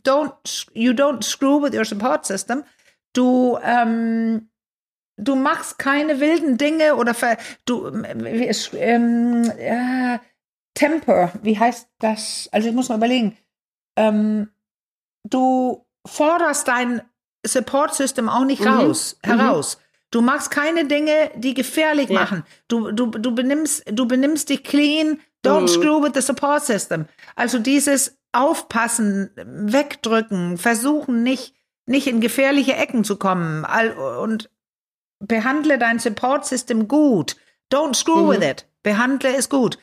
[0.06, 2.64] Don't, you don't screw with your support system.
[3.12, 4.48] Du, ähm,
[5.18, 7.88] du machst keine wilden Dinge oder ver, du
[8.74, 10.18] ähm, äh,
[10.74, 12.48] Temper, wie heißt das?
[12.52, 13.36] Also ich muss mal überlegen.
[13.96, 14.48] Ähm,
[15.24, 17.02] du forderst dein
[17.44, 18.68] Support System auch nicht mhm.
[18.68, 19.28] raus, mhm.
[19.28, 19.78] heraus.
[20.10, 22.20] Du machst keine Dinge, die gefährlich ja.
[22.20, 22.44] machen.
[22.68, 25.20] Du, du, du, benimmst, du benimmst dich clean.
[25.44, 25.68] Don't mhm.
[25.68, 27.06] screw with the support system.
[27.36, 31.54] Also dieses Aufpassen, wegdrücken, versuchen nicht,
[31.86, 33.66] nicht in gefährliche Ecken zu kommen.
[34.20, 34.50] Und
[35.20, 37.36] behandle dein Support System gut.
[37.72, 38.30] Don't screw mhm.
[38.30, 38.66] with it.
[38.82, 39.78] Behandle es gut.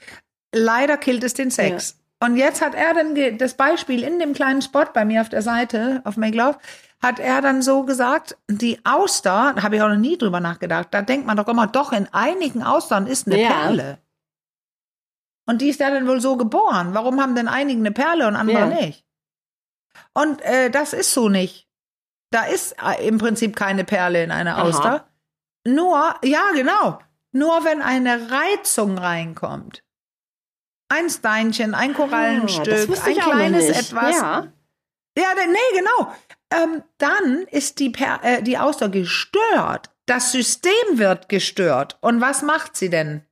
[0.53, 1.95] Leider killt es den Sex.
[1.97, 2.27] Ja.
[2.27, 5.41] Und jetzt hat er dann das Beispiel in dem kleinen Spot bei mir auf der
[5.41, 6.57] Seite, auf Make Love,
[7.01, 10.87] hat er dann so gesagt, die Auster, da habe ich auch noch nie drüber nachgedacht,
[10.91, 13.49] da denkt man doch immer, doch, in einigen Austern ist eine ja.
[13.49, 13.99] Perle.
[15.45, 16.93] Und die ist ja dann wohl so geboren.
[16.93, 18.65] Warum haben denn einige eine Perle und andere ja.
[18.65, 19.05] nicht?
[20.13, 21.67] Und äh, das ist so nicht.
[22.31, 24.95] Da ist äh, im Prinzip keine Perle in einer Auster.
[24.95, 25.07] Aha.
[25.67, 26.99] Nur, ja, genau.
[27.31, 29.83] Nur wenn eine Reizung reinkommt.
[30.87, 34.15] Ein Steinchen, ein ah, Korallenstück, ah, ein kleines etwas.
[34.15, 34.47] Ja.
[35.17, 36.13] Ja, nee, genau.
[36.51, 39.91] Ähm, dann ist die, per äh, die Auster gestört.
[40.05, 41.97] Das System wird gestört.
[42.01, 43.23] Und was macht sie denn?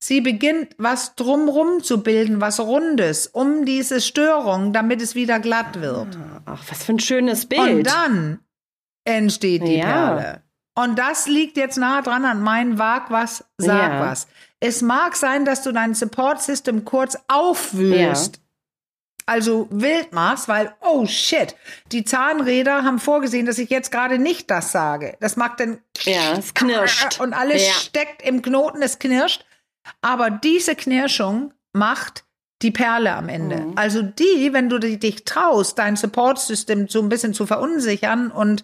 [0.00, 5.80] Sie beginnt, was drumrum zu bilden, was Rundes, um diese Störung, damit es wieder glatt
[5.80, 6.16] wird.
[6.46, 7.78] Ach, was für ein schönes Bild.
[7.78, 8.40] Und dann
[9.04, 9.84] entsteht die ja.
[9.84, 10.42] Perle.
[10.78, 14.00] Und das liegt jetzt nahe dran an mein Wag was, sag ja.
[14.00, 14.28] was.
[14.60, 18.36] Es mag sein, dass du dein Support System kurz aufwühlst.
[18.36, 18.42] Ja.
[19.26, 21.56] Also wild machst, weil, oh shit,
[21.90, 25.16] die Zahnräder haben vorgesehen, dass ich jetzt gerade nicht das sage.
[25.18, 25.80] Das mag dann.
[26.02, 27.18] Ja, es knirscht.
[27.18, 27.72] Und alles ja.
[27.72, 29.44] steckt im Knoten, es knirscht.
[30.00, 32.24] Aber diese Knirschung macht
[32.62, 33.56] die Perle am Ende.
[33.56, 33.72] Mhm.
[33.74, 38.62] Also die, wenn du dich traust, dein Support System so ein bisschen zu verunsichern und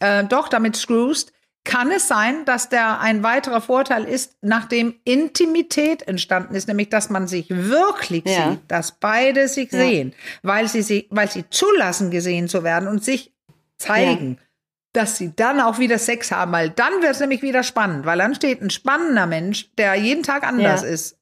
[0.00, 1.32] äh, doch damit screwst,
[1.64, 7.10] kann es sein, dass der ein weiterer Vorteil ist, nachdem Intimität entstanden ist, nämlich dass
[7.10, 8.52] man sich wirklich ja.
[8.52, 9.78] sieht, dass beide sich ja.
[9.78, 13.34] sehen, weil sie, sie, weil sie zulassen, gesehen zu werden und sich
[13.76, 14.38] zeigen.
[14.38, 14.46] Ja.
[14.92, 18.18] Dass sie dann auch wieder Sex haben, weil dann wird es nämlich wieder spannend, weil
[18.18, 21.19] dann steht ein spannender Mensch, der jeden Tag anders ist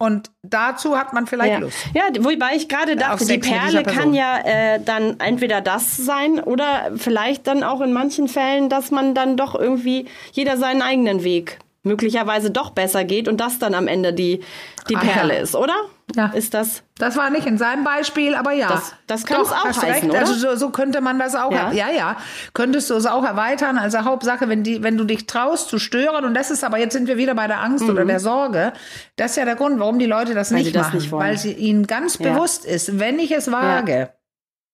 [0.00, 1.58] und dazu hat man vielleicht ja.
[1.58, 1.76] Lust.
[1.92, 6.92] Ja, wobei ich gerade dachte, die Perle kann ja äh, dann entweder das sein oder
[6.96, 11.58] vielleicht dann auch in manchen Fällen, dass man dann doch irgendwie jeder seinen eigenen Weg
[11.82, 14.42] möglicherweise doch besser geht und das dann am Ende die,
[14.88, 15.40] die Ach, Perle ja.
[15.40, 15.74] ist, oder?
[16.14, 16.26] Ja.
[16.26, 16.82] Ist das?
[16.98, 18.68] Das war nicht in seinem Beispiel, aber ja.
[18.68, 20.04] Das, das kann es auch heißen, recht.
[20.04, 20.18] oder?
[20.18, 22.16] Also so, so, könnte man das auch, ja, ja, ja.
[22.52, 23.78] Könntest du es auch erweitern.
[23.78, 26.92] Also Hauptsache, wenn die, wenn du dich traust zu stören, und das ist aber, jetzt
[26.92, 27.90] sind wir wieder bei der Angst mhm.
[27.90, 28.72] oder der Sorge.
[29.16, 30.92] Das ist ja der Grund, warum die Leute das weil nicht machen.
[30.92, 32.32] Das nicht weil sie ihnen ganz ja.
[32.32, 34.12] bewusst ist, wenn ich es wage,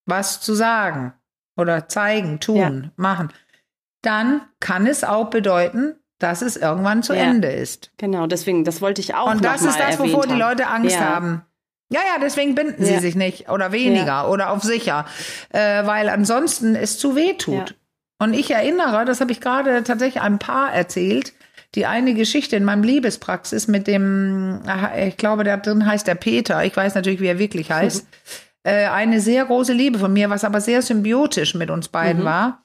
[0.07, 1.13] was zu sagen
[1.57, 3.33] oder zeigen, tun, machen,
[4.03, 7.23] dann kann es auch bedeuten, dass es irgendwann zu ja.
[7.23, 7.91] Ende ist.
[7.99, 11.01] Genau, deswegen, das wollte ich auch Und das ist das, wovor die Leute Angst ja.
[11.01, 11.43] haben.
[11.89, 15.07] Ja, ja, deswegen binden sie sich nicht oder weniger oder auf sicher,
[15.51, 17.77] äh, weil ansonsten es zu weh tut.
[18.19, 21.33] Und ich erinnere, das habe ich gerade tatsächlich ein Paar erzählt,
[21.75, 24.63] die eine Geschichte in meinem Liebespraxis mit dem,
[24.97, 28.07] ich glaube, da drin heißt der Peter, ich weiß natürlich, wie er wirklich heißt,
[28.65, 32.27] äh, eine sehr große Liebe von mir, was aber sehr symbiotisch mit uns beiden mhm.
[32.27, 32.65] war.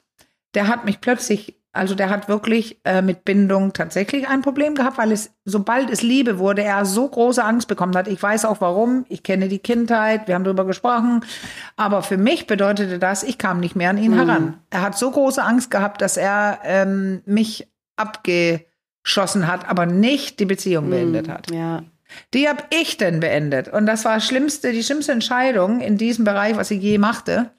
[0.54, 4.98] Der hat mich plötzlich also der hat wirklich äh, mit Bindung tatsächlich ein Problem gehabt,
[4.98, 8.08] weil es, sobald es Liebe wurde, er so große Angst bekommen hat.
[8.08, 9.06] Ich weiß auch warum.
[9.08, 11.24] Ich kenne die Kindheit, wir haben darüber gesprochen.
[11.76, 14.16] Aber für mich bedeutete das, ich kam nicht mehr an ihn mhm.
[14.16, 14.58] heran.
[14.68, 20.46] Er hat so große Angst gehabt, dass er ähm, mich abgeschossen hat, aber nicht die
[20.46, 20.90] Beziehung mhm.
[20.90, 21.50] beendet hat.
[21.50, 21.84] Ja.
[22.34, 23.68] Die habe ich denn beendet.
[23.68, 27.50] Und das war schlimmste, die schlimmste Entscheidung in diesem Bereich, was ich je machte.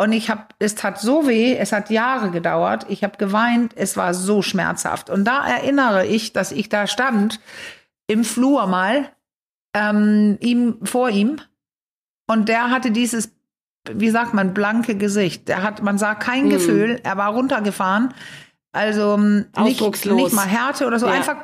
[0.00, 3.98] Und ich habe, es tat so weh, es hat Jahre gedauert, ich habe geweint, es
[3.98, 5.10] war so schmerzhaft.
[5.10, 7.38] Und da erinnere ich, dass ich da stand
[8.06, 9.10] im Flur mal,
[9.76, 11.36] ähm, ihm vor ihm,
[12.26, 13.30] und der hatte dieses
[13.90, 15.48] wie sagt man, blanke Gesicht.
[15.50, 16.50] Er hat, man sah kein mhm.
[16.50, 18.14] Gefühl, er war runtergefahren.
[18.72, 21.12] Also ähm, nicht, nicht mal Härte oder so, ja.
[21.12, 21.36] einfach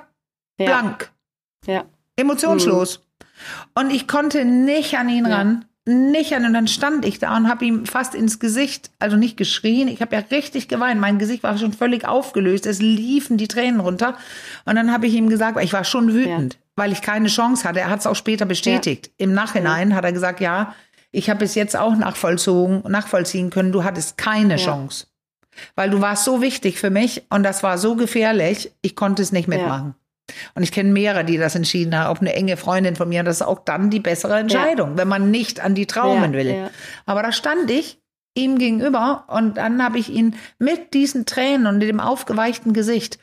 [0.57, 1.13] blank.
[1.67, 1.85] Ja.
[2.17, 3.01] Emotionslos.
[3.01, 3.83] Mhm.
[3.83, 5.37] Und ich konnte nicht an ihn ja.
[5.37, 6.45] ran nicht an.
[6.45, 10.01] Und dann stand ich da und habe ihm fast ins Gesicht, also nicht geschrien, ich
[10.01, 11.01] habe ja richtig geweint.
[11.01, 12.67] Mein Gesicht war schon völlig aufgelöst.
[12.67, 14.17] Es liefen die Tränen runter.
[14.65, 16.61] Und dann habe ich ihm gesagt, ich war schon wütend, ja.
[16.77, 17.81] weil ich keine Chance hatte.
[17.81, 19.07] Er hat es auch später bestätigt.
[19.07, 19.13] Ja.
[19.25, 19.97] Im Nachhinein ja.
[19.97, 20.75] hat er gesagt, ja,
[21.13, 23.73] ich habe es jetzt auch nachvollzogen, nachvollziehen können.
[23.73, 25.07] Du hattest keine Chance.
[25.75, 29.33] Weil du warst so wichtig für mich und das war so gefährlich, ich konnte es
[29.33, 29.95] nicht mitmachen.
[30.55, 33.21] Und ich kenne mehrere, die das entschieden haben, auch eine enge Freundin von mir.
[33.21, 34.97] Und das ist auch dann die bessere Entscheidung, ja.
[34.99, 36.51] wenn man nicht an die Traumen ja, will.
[36.51, 36.71] Ja.
[37.07, 38.01] Aber da stand ich
[38.35, 43.19] ihm gegenüber und dann habe ich ihn mit diesen Tränen und dem aufgeweichten Gesicht,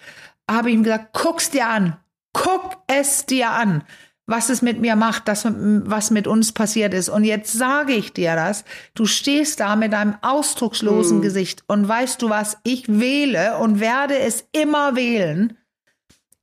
[0.50, 1.98] habe ich ihm gesagt, guck's dir an,
[2.34, 3.84] guck es dir an,
[4.26, 7.10] was es mit mir macht, das, was mit uns passiert ist.
[7.10, 8.64] Und jetzt sage ich dir das,
[8.96, 11.22] du stehst da mit einem ausdruckslosen hm.
[11.22, 15.58] Gesicht und weißt du was, ich wähle und werde es immer wählen,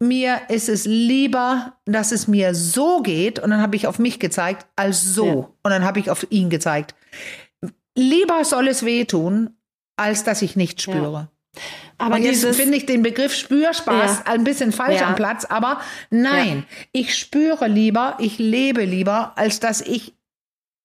[0.00, 4.18] mir ist es lieber, dass es mir so geht, und dann habe ich auf mich
[4.18, 5.26] gezeigt, als so.
[5.26, 5.32] Ja.
[5.34, 6.94] Und dann habe ich auf ihn gezeigt.
[7.94, 9.50] Lieber soll es wehtun,
[9.96, 11.12] als dass ich nicht spüre.
[11.12, 11.28] Ja.
[11.98, 14.32] Aber und jetzt finde ich den Begriff Spürspaß ja.
[14.32, 15.44] ein bisschen falsch am Platz.
[15.44, 20.14] Aber nein, ich spüre lieber, ich lebe lieber, als dass ich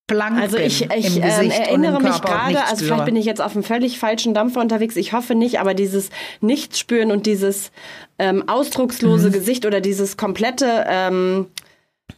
[0.08, 3.64] blank also ich, ich ähm, erinnere mich gerade, also vielleicht bin ich jetzt auf einem
[3.64, 6.10] völlig falschen Dampfer unterwegs, ich hoffe nicht, aber dieses
[6.42, 7.72] Nichtspüren und dieses
[8.20, 9.34] ähm, ausdruckslose mhm.
[9.34, 11.48] Gesicht oder dieses komplette ähm,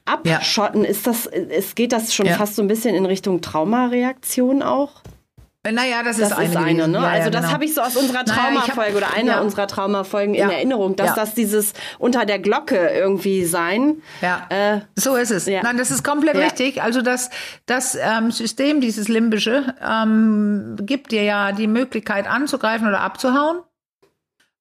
[0.05, 0.89] Abschotten, ja.
[0.89, 2.33] ist das, es geht das schon ja.
[2.33, 5.01] fast so ein bisschen in Richtung Traumareaktion auch?
[5.71, 6.97] Naja, das, das ist, eine, eine ne?
[6.99, 7.53] Ja, also das genau.
[7.53, 9.39] habe ich so aus unserer Traumafolge oder einer ja.
[9.41, 10.45] unserer Traumafolgen ja.
[10.45, 14.01] in Erinnerung, dass das dieses unter der Glocke irgendwie sein.
[14.21, 15.47] Ja, äh, so ist es.
[15.47, 16.81] Nein, das ist komplett richtig.
[16.81, 17.29] Also das,
[17.65, 23.57] das ähm, System, dieses limbische, ähm, gibt dir ja die Möglichkeit anzugreifen oder abzuhauen.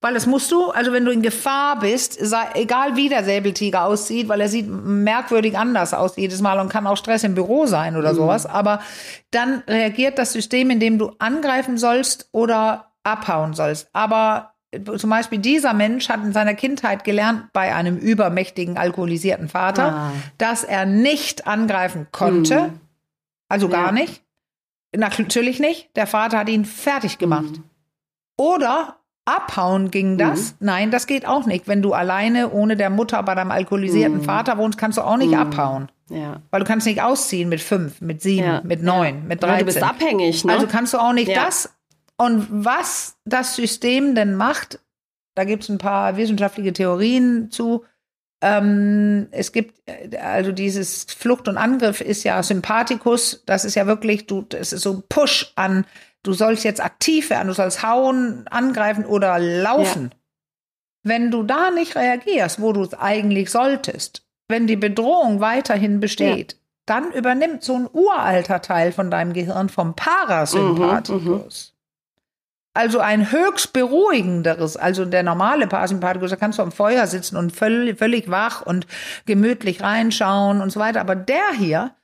[0.02, 3.85] Weil das musst du, also wenn du in Gefahr bist, sei, egal wie der Säbeltiger
[3.85, 7.66] aussieht, weil er sieht merkwürdig anders aus jedes Mal und kann auch Stress im Büro
[7.66, 8.16] sein oder mhm.
[8.16, 8.80] sowas, aber
[9.30, 13.88] dann reagiert das System, in dem du angreifen sollst oder abhauen sollst.
[13.94, 14.52] Aber
[14.98, 20.12] zum Beispiel dieser Mensch hat in seiner Kindheit gelernt bei einem übermächtigen alkoholisierten Vater, ah.
[20.38, 22.80] dass er nicht angreifen konnte, mhm.
[23.48, 23.92] also gar ja.
[23.92, 24.22] nicht.
[24.94, 25.94] Natürlich nicht.
[25.96, 27.59] Der Vater hat ihn fertig gemacht.
[27.59, 27.64] Mhm.
[28.37, 30.52] Oder Abhauen ging das?
[30.52, 30.56] Mhm.
[30.60, 31.68] Nein, das geht auch nicht.
[31.68, 34.24] Wenn du alleine ohne der Mutter bei deinem alkoholisierten mhm.
[34.24, 35.38] Vater wohnst, kannst du auch nicht mhm.
[35.38, 35.88] abhauen.
[36.08, 36.40] Ja.
[36.50, 38.60] Weil du kannst nicht ausziehen mit fünf, mit sieben, ja.
[38.64, 39.22] mit neun, ja.
[39.26, 39.58] mit dreizehn.
[39.58, 40.52] du bist abhängig, ne?
[40.52, 41.74] Also kannst du auch nicht das.
[42.16, 44.78] Und was das System denn macht,
[45.34, 47.84] da gibt es ein paar wissenschaftliche Theorien zu.
[48.40, 49.82] Ähm, es gibt,
[50.20, 53.42] also dieses Flucht und Angriff ist ja Sympathikus.
[53.44, 55.84] Das ist ja wirklich, du, das ist so ein Push an
[56.26, 60.10] Du sollst jetzt aktiv werden, du sollst hauen, angreifen oder laufen.
[60.12, 60.18] Ja.
[61.04, 66.54] Wenn du da nicht reagierst, wo du es eigentlich solltest, wenn die Bedrohung weiterhin besteht,
[66.54, 66.58] ja.
[66.86, 71.22] dann übernimmt so ein uralter Teil von deinem Gehirn vom Parasympathikus.
[71.22, 72.70] Mhm, mhm.
[72.74, 77.54] also ein höchst beruhigenderes, also der normale Parasympathikus, da kannst du am Feuer sitzen und
[77.54, 78.88] völlig, völlig wach und
[79.26, 81.00] gemütlich reinschauen und so weiter.
[81.00, 81.94] Aber der hier,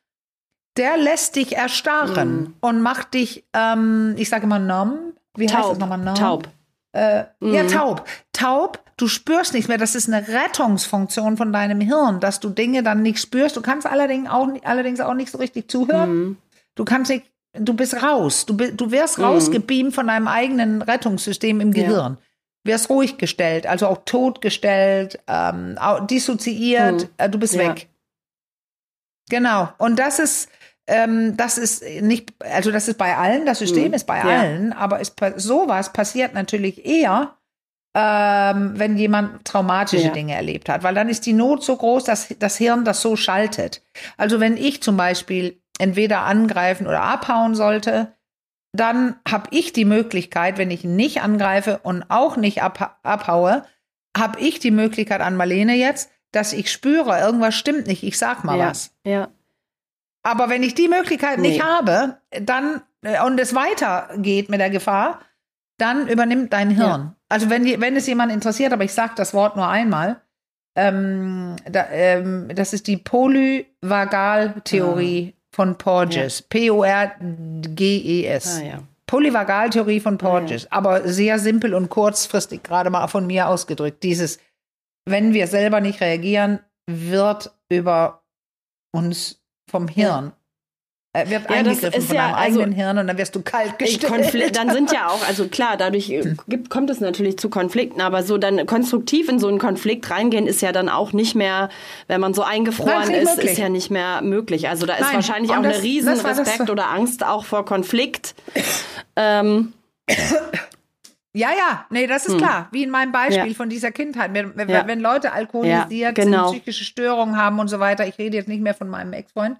[0.76, 2.54] der lässt dich erstarren mm.
[2.60, 5.14] und macht dich, ähm, ich sage immer numb.
[5.36, 5.58] Wie taub.
[5.58, 5.98] heißt das nochmal?
[5.98, 6.18] Numb?
[6.18, 6.48] Taub.
[6.92, 7.54] Äh, mm.
[7.54, 8.06] Ja, taub.
[8.32, 8.82] Taub.
[8.96, 9.78] Du spürst nichts mehr.
[9.78, 13.56] Das ist eine Rettungsfunktion von deinem Hirn, dass du Dinge dann nicht spürst.
[13.56, 16.14] Du kannst allerdings auch, allerdings auch nicht so richtig zuhören.
[16.14, 16.36] Mm.
[16.74, 18.46] Du kannst nicht, du bist raus.
[18.46, 19.24] Du, du wirst mm.
[19.24, 22.18] rausgebeamt von deinem eigenen Rettungssystem im Gehirn.
[22.18, 22.18] Ja.
[22.64, 25.76] Wirst ruhig gestellt, also auch totgestellt, ähm,
[26.08, 27.08] dissoziiert, mm.
[27.16, 27.68] äh, du bist ja.
[27.68, 27.88] weg.
[29.28, 29.68] Genau.
[29.78, 30.48] Und das ist,
[30.86, 33.94] ähm, das ist nicht, also das ist bei allen, das System mhm.
[33.94, 34.24] ist bei ja.
[34.24, 37.36] allen, aber ist, sowas passiert natürlich eher,
[37.94, 40.12] ähm, wenn jemand traumatische ja.
[40.12, 43.16] Dinge erlebt hat, weil dann ist die Not so groß, dass das Hirn das so
[43.16, 43.82] schaltet.
[44.16, 48.14] Also wenn ich zum Beispiel entweder angreifen oder abhauen sollte,
[48.74, 53.64] dann habe ich die Möglichkeit, wenn ich nicht angreife und auch nicht ab, abhaue,
[54.16, 58.44] habe ich die Möglichkeit an Marlene jetzt, dass ich spüre, irgendwas stimmt nicht, ich sag
[58.44, 58.70] mal ja.
[58.70, 58.94] was.
[59.04, 59.28] Ja.
[60.22, 61.48] Aber wenn ich die Möglichkeit nee.
[61.48, 65.20] nicht habe, dann äh, und es weitergeht mit der Gefahr,
[65.78, 67.00] dann übernimmt dein Hirn.
[67.00, 67.14] Ja.
[67.28, 70.20] Also wenn, wenn es jemand interessiert, aber ich sage das Wort nur einmal,
[70.76, 75.38] ähm, da, ähm, das ist die Polyvagaltheorie ah.
[75.54, 76.38] von Porges.
[76.40, 76.46] Ja.
[76.48, 78.60] P-O-R-G-E-S.
[78.60, 78.78] Ah, ja.
[79.06, 80.66] Polyvagaltheorie von Porges.
[80.70, 84.02] Ah, aber sehr simpel und kurzfristig, gerade mal von mir ausgedrückt.
[84.02, 84.38] Dieses,
[85.04, 88.22] wenn wir selber nicht reagieren, wird über
[88.92, 89.41] uns
[89.72, 90.32] vom Hirn
[91.14, 93.78] äh, wird ja, eingegriffen von ja, deinem also, eigenen Hirn und dann wirst du kalt
[93.78, 94.56] gestellt.
[94.56, 98.22] dann sind ja auch, also klar, dadurch äh, gibt, kommt es natürlich zu Konflikten, aber
[98.22, 101.70] so dann konstruktiv in so einen Konflikt reingehen ist ja dann auch nicht mehr,
[102.06, 103.52] wenn man so eingefroren Nein, ist, möglich.
[103.52, 104.68] ist ja nicht mehr möglich.
[104.68, 108.34] Also da ist Nein, wahrscheinlich auch das, eine riesen Respekt oder Angst auch vor Konflikt.
[109.16, 109.72] ähm,
[111.34, 112.38] ja, ja, nee, das ist hm.
[112.38, 112.68] klar.
[112.72, 113.54] Wie in meinem Beispiel ja.
[113.54, 114.34] von dieser Kindheit.
[114.34, 114.86] Wenn, wenn, ja.
[114.86, 116.48] wenn Leute alkoholisiert ja, genau.
[116.48, 119.58] sind, psychische Störungen haben und so weiter, ich rede jetzt nicht mehr von meinem Ex-Freund,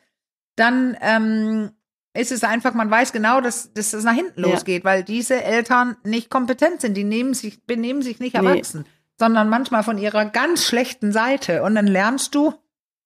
[0.56, 1.70] dann ähm,
[2.14, 5.96] ist es einfach, man weiß genau, dass, dass es nach hinten losgeht, weil diese Eltern
[6.04, 6.94] nicht kompetent sind.
[6.94, 8.90] Die nehmen sich, benehmen sich nicht erwachsen, nee.
[9.18, 11.62] sondern manchmal von ihrer ganz schlechten Seite.
[11.62, 12.52] Und dann lernst du,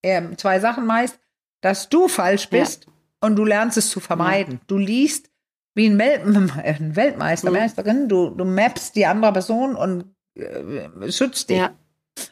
[0.01, 1.19] äh, zwei Sachen meist,
[1.61, 2.87] dass du falsch bist
[3.21, 4.59] und du lernst es zu vermeiden.
[4.67, 5.29] Du liest
[5.77, 6.19] wie ein, Wel
[6.63, 7.57] ein Weltmeister, mhm.
[7.57, 11.57] Meisterin, du, du mappst die andere Person und äh, schützt dich.
[11.57, 11.71] Ja.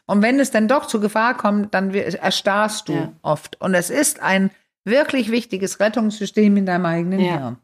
[0.07, 3.13] Und wenn es dann doch zur Gefahr kommt, dann erstarrst du ja.
[3.21, 3.61] oft.
[3.61, 4.49] Und es ist ein
[4.83, 7.37] wirklich wichtiges Rettungssystem in deinem eigenen ja.
[7.37, 7.57] Hirn.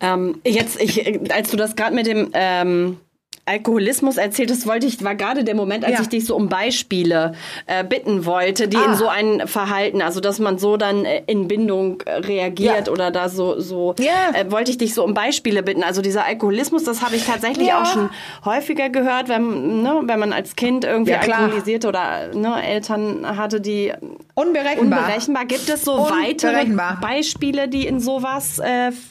[0.00, 3.00] Ähm, jetzt, ich, als du das gerade mit dem ähm,
[3.48, 6.00] Alkoholismus erzählt hast, wollte ich, war gerade der Moment, als ja.
[6.02, 7.32] ich dich so um Beispiele
[7.66, 8.84] äh, bitten wollte, die ah.
[8.86, 12.92] in so ein Verhalten, also dass man so dann äh, in Bindung äh, reagiert ja.
[12.92, 14.34] oder da so, so yeah.
[14.34, 15.82] äh, wollte ich dich so um Beispiele bitten.
[15.82, 17.82] Also dieser Alkoholismus, das habe ich tatsächlich ja.
[17.82, 18.10] auch schon
[18.44, 23.92] häufiger gehört, wenn, ne, wenn man als Kind irgendwie alkoholisiert oder ne, Eltern hatte, die
[24.34, 25.00] unberechenbar.
[25.00, 25.46] unberechenbar.
[25.46, 26.66] Gibt es so weitere
[27.00, 28.60] Beispiele, die in sowas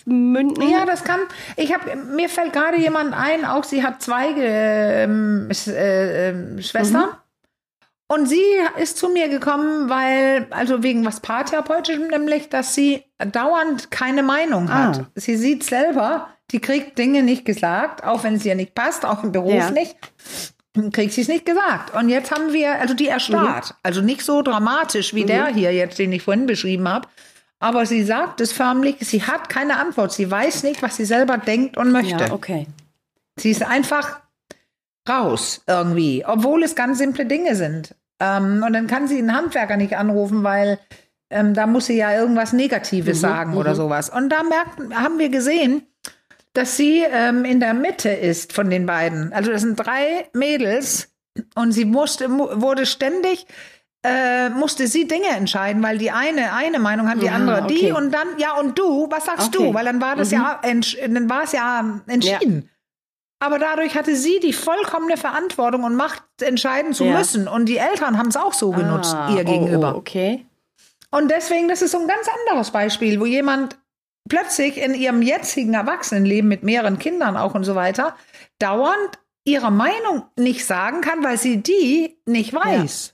[0.06, 0.70] münden?
[0.70, 1.20] Ja, das kann.
[1.56, 7.02] Ich habe mir fällt gerade jemand ein, auch sie hat zwei ähm, äh, äh, Schwestern.
[7.02, 7.16] Mhm.
[8.10, 8.44] Und sie
[8.80, 14.74] ist zu mir gekommen, weil, also wegen was Paartherapeutischem, nämlich, dass sie dauernd keine Meinung
[14.74, 15.00] hat.
[15.00, 15.08] Ah.
[15.16, 19.24] Sie sieht selber, die kriegt Dinge nicht gesagt, auch wenn es ihr nicht passt, auch
[19.24, 19.72] im Beruf ja.
[19.72, 19.98] nicht,
[20.94, 21.94] kriegt sie es nicht gesagt.
[21.96, 23.72] Und jetzt haben wir, also die erstarrt.
[23.72, 23.76] Mhm.
[23.84, 25.28] Also nicht so dramatisch wie mhm.
[25.28, 27.10] der hier jetzt, den ich vorhin beschrieben habe.
[27.60, 30.14] Aber sie sagt es förmlich, sie hat keine Antwort.
[30.14, 32.26] Sie weiß nicht, was sie selber denkt und möchte.
[32.26, 32.68] Ja, okay.
[33.40, 34.22] Sie ist einfach
[35.08, 37.96] raus irgendwie, obwohl es ganz simple Dinge sind.
[38.20, 40.80] Ähm, und dann kann sie einen Handwerker nicht anrufen, weil
[41.30, 43.76] ähm, da muss sie ja irgendwas Negatives mhm, sagen oder mhm.
[43.76, 44.10] sowas.
[44.10, 45.84] Und da merken, haben wir gesehen,
[46.54, 49.32] dass sie ähm, in der Mitte ist von den beiden.
[49.34, 51.14] Also das sind drei Mädels
[51.56, 53.46] und sie musste, wurde ständig
[54.04, 57.80] äh, musste sie Dinge entscheiden, weil die eine eine Meinung hat, die andere okay.
[57.80, 59.68] die und dann ja und du, was sagst okay.
[59.68, 59.74] du?
[59.74, 60.38] Weil dann war das mhm.
[60.38, 60.62] ja
[61.08, 62.64] dann war es ja entschieden.
[62.64, 62.77] Ja.
[63.40, 67.18] Aber dadurch hatte sie die vollkommene Verantwortung und Macht, entscheiden zu ja.
[67.18, 67.48] müssen.
[67.48, 69.94] Und die Eltern haben es auch so genutzt, ah, ihr oh, gegenüber.
[69.96, 70.46] Oh, okay.
[71.12, 73.78] Und deswegen, das ist so ein ganz anderes Beispiel, wo jemand
[74.28, 78.18] plötzlich in ihrem jetzigen Erwachsenenleben mit mehreren Kindern auch und so weiter
[78.60, 83.08] dauernd ihre Meinung nicht sagen kann, weil sie die nicht weiß.
[83.08, 83.14] Ja.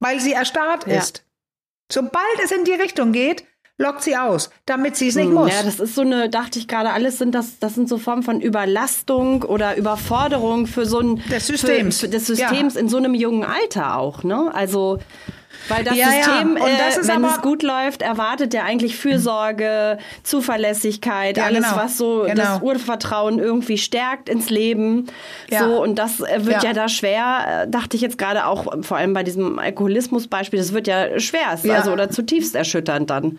[0.00, 0.98] Weil sie erstarrt ja.
[0.98, 1.26] ist.
[1.90, 3.44] Sobald es in die Richtung geht,
[3.78, 5.50] lockt sie aus, damit sie es nicht hm, muss.
[5.50, 8.22] Ja, das ist so eine, dachte ich gerade, alles sind das, das sind so Formen
[8.22, 12.80] von Überlastung oder Überforderung für so ein des Systems, für, für des Systems ja.
[12.80, 14.50] in so einem jungen Alter auch, ne?
[14.54, 14.98] Also
[15.68, 16.64] weil das ja, System, ja.
[16.78, 21.76] Das äh, wenn es gut läuft, erwartet ja eigentlich Fürsorge, Zuverlässigkeit, ja, alles, genau.
[21.76, 22.34] was so genau.
[22.34, 25.06] das Urvertrauen irgendwie stärkt ins Leben.
[25.50, 26.72] So, und das äh, wird ja.
[26.72, 30.86] da schwer, äh, dachte ich jetzt gerade auch, vor allem bei diesem Alkoholismus-Beispiel, das wird
[30.86, 33.38] ja schwer, also oder zutiefst erschütternd dann.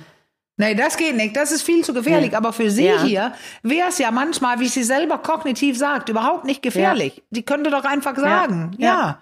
[0.57, 1.35] Nee, das geht nicht.
[1.35, 2.31] Das ist viel zu gefährlich.
[2.31, 2.37] Nee.
[2.37, 3.01] Aber für sie ja.
[3.01, 7.17] hier wäre es ja manchmal, wie sie selber kognitiv sagt, überhaupt nicht gefährlich.
[7.17, 7.23] Ja.
[7.31, 8.87] Die könnte doch einfach sagen, ja.
[8.87, 9.19] ja.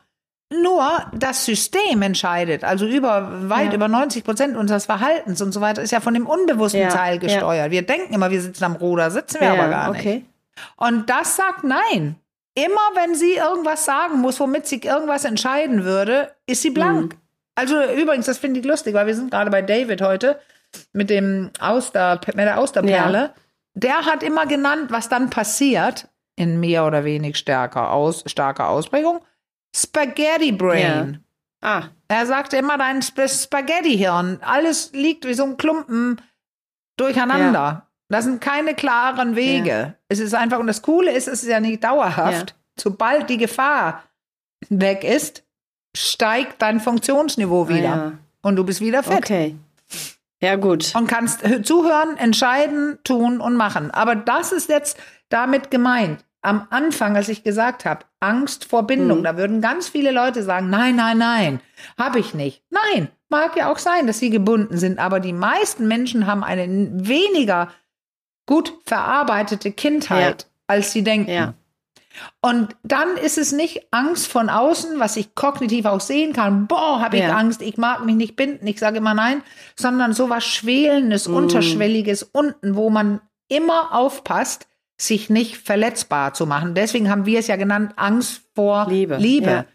[0.54, 5.82] Nur das System entscheidet, also über weit über 90 Prozent unseres Verhaltens und so weiter,
[5.82, 7.72] ist ja von dem unbewussten Teil gesteuert.
[7.72, 10.02] Wir denken immer, wir sitzen am Ruder, sitzen wir aber gar nicht.
[10.02, 10.26] Okay.
[10.76, 12.18] Und das sagt nein.
[12.54, 17.14] Immer wenn sie irgendwas sagen muss, womit sie irgendwas entscheiden würde, ist sie blank.
[17.14, 17.20] Mhm.
[17.56, 20.38] Also übrigens, das finde ich lustig, weil wir sind gerade bei David heute
[20.94, 23.34] mit dem Auster, mit der Austerperle, ja.
[23.74, 29.22] der hat immer genannt, was dann passiert in mehr oder wenig stärker aus, starker Ausprägung.
[29.76, 31.24] Spaghetti Brain.
[31.62, 31.68] Ja.
[31.68, 31.84] Ah.
[32.08, 34.40] Er sagte immer dein Spaghetti-Hirn.
[34.42, 36.20] Alles liegt wie so ein Klumpen
[36.98, 37.60] durcheinander.
[37.60, 37.88] Ja.
[38.10, 39.70] Das sind keine klaren Wege.
[39.70, 39.94] Ja.
[40.10, 42.56] Es ist einfach, und das Coole ist, es ist ja nicht dauerhaft.
[42.78, 44.04] Sobald die Gefahr
[44.70, 45.44] weg ist,
[45.96, 48.14] steigt dein Funktionsniveau wieder.
[48.42, 49.18] Und du bist wieder fit.
[49.18, 49.56] Okay.
[50.42, 50.94] Ja, gut.
[50.96, 53.92] Und kannst zuhören, entscheiden, tun und machen.
[53.92, 54.98] Aber das ist jetzt
[55.30, 56.26] damit gemeint.
[56.42, 59.24] Am Anfang, als ich gesagt habe, Angst vor Bindung, mhm.
[59.24, 61.62] da würden ganz viele Leute sagen, nein, nein, nein,
[62.00, 62.64] habe ich nicht.
[62.72, 66.68] Nein, mag ja auch sein, dass sie gebunden sind, aber die meisten Menschen haben eine
[67.08, 67.70] weniger
[68.48, 70.48] gut verarbeitete Kindheit, ja.
[70.66, 71.30] als sie denken.
[71.30, 71.54] Ja.
[72.42, 76.68] Und dann ist es nicht Angst von außen, was ich kognitiv auch sehen kann.
[76.68, 77.36] Boah, habe ich ja.
[77.36, 79.44] Angst, ich mag mich nicht binden, ich sage immer nein,
[79.76, 81.36] sondern so was Schwelendes, mm.
[81.36, 86.76] Unterschwelliges unten, wo man immer aufpasst, sich nicht verletzbar zu machen.
[86.76, 89.18] Deswegen haben wir es ja genannt, Angst vor Liebe.
[89.18, 89.50] Liebe.
[89.50, 89.66] Ja.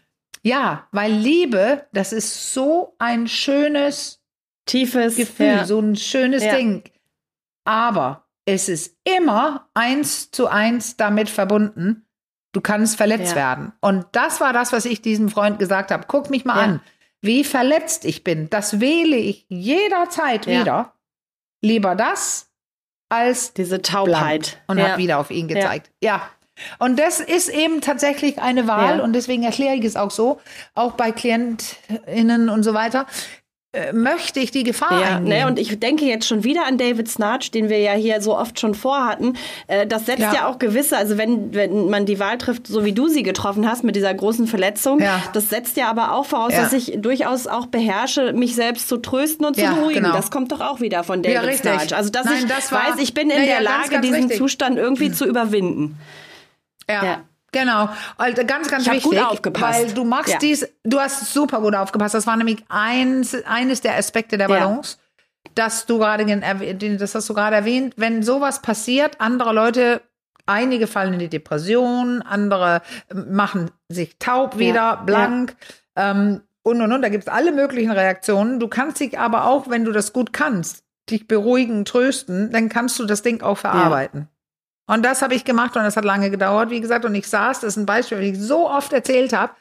[0.43, 4.21] ja, weil Liebe, das ist so ein schönes,
[4.65, 5.65] tiefes Gefühl, ja.
[5.65, 6.43] so ein schönes.
[6.43, 6.83] Ding.
[7.65, 12.06] Aber es ist immer eins zu eins damit verbunden,
[12.57, 13.71] du kannst verletzt werden.
[13.81, 16.05] Und das war das, was ich diesem Freund gesagt habe.
[16.07, 16.81] Guck mich mal an,
[17.21, 18.49] wie verletzt ich bin.
[18.49, 20.93] Das wähle ich jederzeit wieder.
[21.61, 22.49] Lieber das
[23.09, 24.89] als diese Taubheit und ja.
[24.89, 25.91] hat wieder auf ihn gezeigt.
[26.01, 26.15] Ja.
[26.15, 26.29] ja.
[26.79, 29.03] Und das ist eben tatsächlich eine Wahl ja.
[29.03, 30.41] und deswegen erkläre ich es auch so,
[30.73, 33.05] auch bei KlientInnen und so weiter
[33.91, 35.39] möchte ich die Gefahr ja, eingehen.
[35.39, 38.37] Ne, und ich denke jetzt schon wieder an David Snarch, den wir ja hier so
[38.37, 39.37] oft schon vorhatten.
[39.67, 40.33] Äh, das setzt ja.
[40.33, 40.47] ja.
[40.47, 43.83] auch gewisse, also wenn, wenn man die Wahl trifft, so wie du sie getroffen hast,
[43.83, 45.21] mit dieser großen Verletzung, ja.
[45.33, 49.45] das setzt ja aber auch voraus, dass ich durchaus auch beherrsche, mich selbst zu trösten
[49.45, 50.03] und zu beruhigen.
[50.03, 50.15] Genau.
[50.15, 51.95] Das kommt doch auch wieder von David Snarch.
[51.95, 54.21] Also dass Nein, ich das war, weiß, ich bin in der Lage, ganz, ganz diesen
[54.21, 54.37] richtig.
[54.37, 55.97] Zustand irgendwie zu überwinden.
[56.89, 57.23] ja.
[57.51, 59.79] Genau, also ganz, ganz ich wichtig, gut aufgepasst.
[59.79, 60.37] weil du machst ja.
[60.37, 62.13] dies, du hast super gut aufgepasst.
[62.13, 65.51] Das war nämlich eins, eines der Aspekte der Balance, ja.
[65.55, 66.25] dass du gerade,
[66.97, 67.93] das hast du gerade erwähnt.
[67.97, 70.01] Wenn sowas passiert, andere Leute,
[70.45, 72.81] einige fallen in die Depression, andere
[73.13, 74.95] machen sich taub wieder, ja.
[74.95, 75.55] blank.
[75.95, 78.59] Ähm, und und und, da gibt es alle möglichen Reaktionen.
[78.59, 82.99] Du kannst dich aber auch, wenn du das gut kannst, dich beruhigen, trösten, dann kannst
[82.99, 84.27] du das Ding auch verarbeiten.
[84.89, 87.03] Und das habe ich gemacht und das hat lange gedauert, wie gesagt.
[87.03, 89.51] Und ich saß, das ist ein Beispiel, wie ich so oft erzählt habe.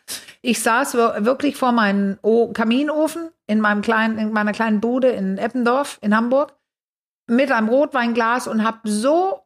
[0.40, 2.18] Ich saß wirklich vor meinem
[2.54, 6.54] Kaminofen in meinem kleinen, in meiner kleinen Bude in Eppendorf in Hamburg
[7.26, 9.40] mit einem Rotweinglas und habe so,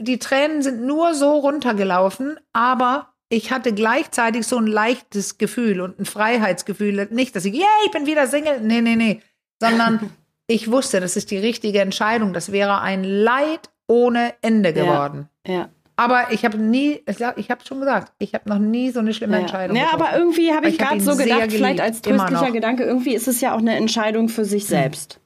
[0.00, 5.98] die Tränen sind nur so runtergelaufen, aber ich hatte gleichzeitig so ein leichtes Gefühl und
[5.98, 7.08] ein Freiheitsgefühl.
[7.10, 8.60] Nicht, dass ich, yeah, ich bin wieder Single.
[8.62, 9.20] Nee, nee, nee.
[9.60, 10.10] Sondern
[10.46, 12.32] ich wusste, das ist die richtige Entscheidung.
[12.32, 15.28] Das wäre ein Leid ohne Ende geworden.
[15.46, 15.52] Ja.
[15.52, 15.68] ja.
[15.96, 19.34] Aber ich habe nie, ich habe schon gesagt, ich habe noch nie so eine schlimme
[19.34, 19.40] ja.
[19.40, 19.76] Entscheidung.
[19.76, 20.02] Ja, getroffen.
[20.02, 23.26] aber irgendwie habe ich, ich gerade so gedacht, geliebt, vielleicht als tröstlicher Gedanke, irgendwie ist
[23.26, 24.68] es ja auch eine Entscheidung für sich hm.
[24.68, 25.20] selbst.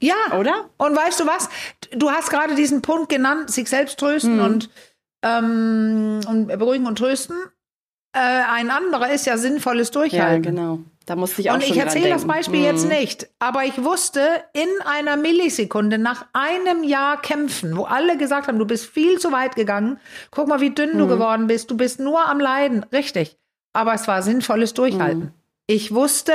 [0.00, 0.68] Ja, oder?
[0.76, 1.48] Und weißt du was?
[1.92, 4.44] Du hast gerade diesen Punkt genannt, sich selbst trösten mhm.
[4.44, 4.70] und,
[5.22, 7.36] ähm, und beruhigen und trösten.
[8.12, 10.44] Äh, ein anderer ist ja sinnvolles Durchhalten.
[10.44, 10.80] Ja, genau.
[11.06, 12.64] Da musste ich auch Und ich erzähle das Beispiel hm.
[12.64, 14.20] jetzt nicht, aber ich wusste
[14.52, 19.30] in einer Millisekunde nach einem Jahr kämpfen, wo alle gesagt haben, du bist viel zu
[19.30, 19.98] weit gegangen,
[20.30, 20.98] guck mal, wie dünn hm.
[20.98, 23.36] du geworden bist, du bist nur am Leiden, richtig.
[23.72, 25.22] Aber es war sinnvolles Durchhalten.
[25.22, 25.32] Hm.
[25.66, 26.32] Ich wusste,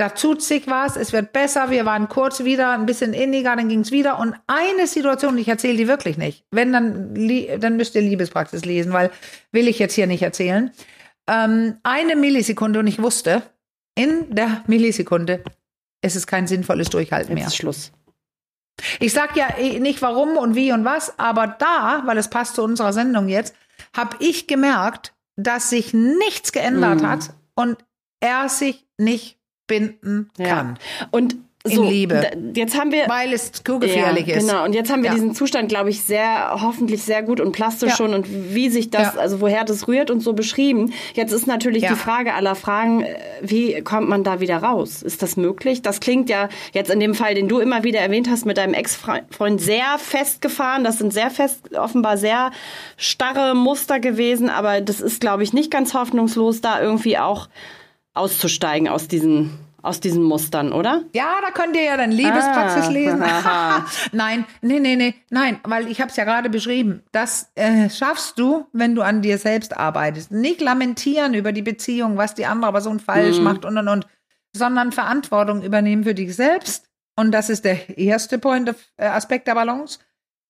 [0.00, 3.68] da tut sich was, es wird besser, wir waren kurz wieder ein bisschen inniger, dann
[3.68, 4.18] ging es wieder.
[4.18, 6.44] Und eine Situation, ich erzähle die wirklich nicht.
[6.50, 7.14] Wenn, dann,
[7.60, 9.10] dann müsst ihr Liebespraxis lesen, weil
[9.52, 10.70] will ich jetzt hier nicht erzählen.
[11.28, 13.42] Ähm, eine Millisekunde und ich wusste,
[13.94, 15.42] in der Millisekunde
[16.02, 17.44] ist es kein sinnvolles Durchhalten mehr.
[17.44, 17.92] Jetzt ist Schluss.
[18.98, 22.54] Ich sag ja eh nicht warum und wie und was, aber da, weil es passt
[22.54, 23.54] zu unserer Sendung jetzt,
[23.94, 27.06] habe ich gemerkt, dass sich nichts geändert mm.
[27.06, 27.78] hat und
[28.20, 30.78] er sich nicht binden kann.
[31.00, 31.08] Ja.
[31.10, 32.30] Und so, in Liebe.
[32.54, 34.48] Jetzt haben wir, weil es zu gefährlich ja, ist.
[34.48, 34.64] Genau.
[34.64, 35.14] Und jetzt haben wir ja.
[35.14, 37.96] diesen Zustand, glaube ich, sehr hoffentlich sehr gut und plastisch ja.
[37.96, 40.94] schon und wie sich das, also woher das rührt und so beschrieben.
[41.12, 45.02] Jetzt ist natürlich die Frage aller Fragen, äh, wie kommt man da wieder raus?
[45.02, 45.82] Ist das möglich?
[45.82, 48.72] Das klingt ja jetzt in dem Fall, den du immer wieder erwähnt hast, mit deinem
[48.72, 50.82] Ex-Freund sehr festgefahren.
[50.82, 52.52] Das sind sehr fest, offenbar sehr
[52.96, 57.50] starre Muster gewesen, aber das ist, glaube ich, nicht ganz hoffnungslos, da irgendwie auch
[58.14, 61.04] auszusteigen aus diesen aus diesen Mustern, oder?
[61.14, 63.24] Ja, da könnt ihr ja dann Liebespraxis ah, lesen.
[64.12, 67.02] nein, nee, nee, nee, nein, weil ich habe es ja gerade beschrieben.
[67.12, 70.32] Das äh, schaffst du, wenn du an dir selbst arbeitest.
[70.32, 73.44] Nicht lamentieren über die Beziehung, was die andere Person falsch mhm.
[73.44, 74.06] macht und und und,
[74.54, 76.88] sondern Verantwortung übernehmen für dich selbst.
[77.16, 79.98] Und das ist der erste Point of, äh, Aspekt der Balance.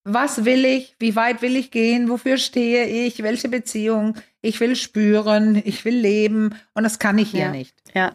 [0.04, 0.96] Was will ich?
[0.98, 2.08] Wie weit will ich gehen?
[2.08, 3.22] Wofür stehe ich?
[3.22, 4.14] Welche Beziehung?
[4.40, 7.50] Ich will spüren, ich will leben und das kann ich hier ja.
[7.50, 7.76] nicht.
[7.94, 8.12] Ja.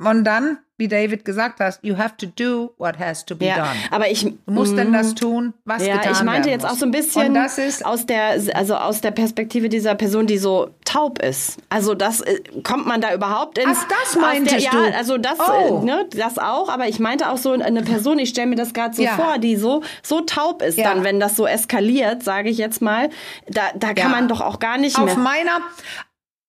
[0.00, 3.56] Und dann, wie David gesagt hat, you have to do what has to be ja,
[3.56, 3.76] done.
[3.90, 6.72] Aber ich du musst denn das tun, was ja, getan ich meinte jetzt muss.
[6.72, 10.26] auch so ein bisschen Und das ist, aus der also aus der Perspektive dieser Person,
[10.26, 11.58] die so taub ist.
[11.68, 14.88] Also das äh, kommt man da überhaupt ins Ach, das meintest der, du?
[14.88, 15.82] Ja, also das oh.
[15.84, 18.94] ne, das auch, aber ich meinte auch so eine Person, ich stelle mir das gerade
[18.94, 19.16] so ja.
[19.16, 23.10] vor, die so so taub ist dann, wenn das so eskaliert, sage ich jetzt mal,
[23.48, 25.60] da da kann man doch auch gar nicht auf mehr Auf meiner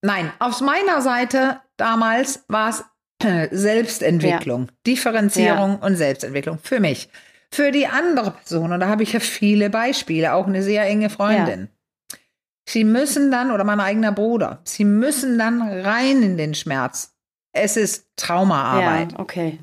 [0.04, 2.84] Nein, auf meiner Seite damals war es
[3.52, 4.74] Selbstentwicklung, ja.
[4.88, 5.88] Differenzierung ja.
[5.88, 7.10] und Selbstentwicklung für mich.
[7.54, 11.10] Für die andere Person, und da habe ich ja viele Beispiele, auch eine sehr enge
[11.10, 11.68] Freundin.
[12.12, 12.18] Ja.
[12.68, 17.14] Sie müssen dann, oder mein eigener Bruder, sie müssen dann rein in den Schmerz.
[17.52, 19.12] Es ist Traumaarbeit.
[19.12, 19.60] Ja, okay.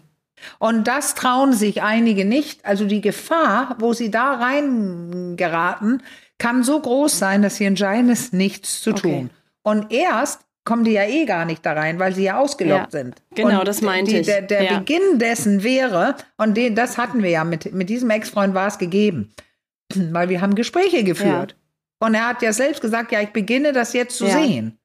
[0.59, 2.65] Und das trauen sich einige nicht.
[2.65, 6.03] Also die Gefahr, wo sie da reingeraten,
[6.39, 9.11] kann so groß sein, dass sie entscheiden, es nichts zu tun.
[9.11, 9.29] Okay.
[9.63, 13.01] Und erst kommen die ja eh gar nicht da rein, weil sie ja ausgelockt ja,
[13.01, 13.23] sind.
[13.35, 14.27] Genau, und das meinte die, ich.
[14.27, 14.79] Der, der ja.
[14.79, 18.77] Beginn dessen wäre, und den, das hatten wir ja, mit, mit diesem Ex-Freund war es
[18.77, 19.33] gegeben,
[19.95, 21.53] weil wir haben Gespräche geführt.
[21.53, 22.07] Ja.
[22.07, 24.79] Und er hat ja selbst gesagt, ja, ich beginne das jetzt zu sehen.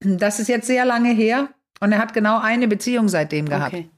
[0.00, 3.74] Das ist jetzt sehr lange her und er hat genau eine Beziehung seitdem gehabt.
[3.74, 3.90] Okay.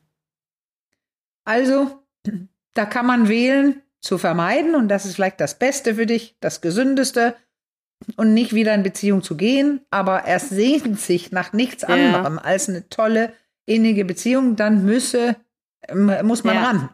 [1.44, 2.02] Also,
[2.74, 6.62] da kann man wählen, zu vermeiden und das ist vielleicht das Beste für dich, das
[6.62, 7.36] Gesündeste
[8.16, 12.42] und nicht wieder in Beziehung zu gehen, aber er sehnt sich nach nichts anderem ja.
[12.42, 13.32] als eine tolle,
[13.66, 15.36] innige Beziehung, dann müsse,
[15.92, 16.62] muss man ja.
[16.64, 16.88] ran.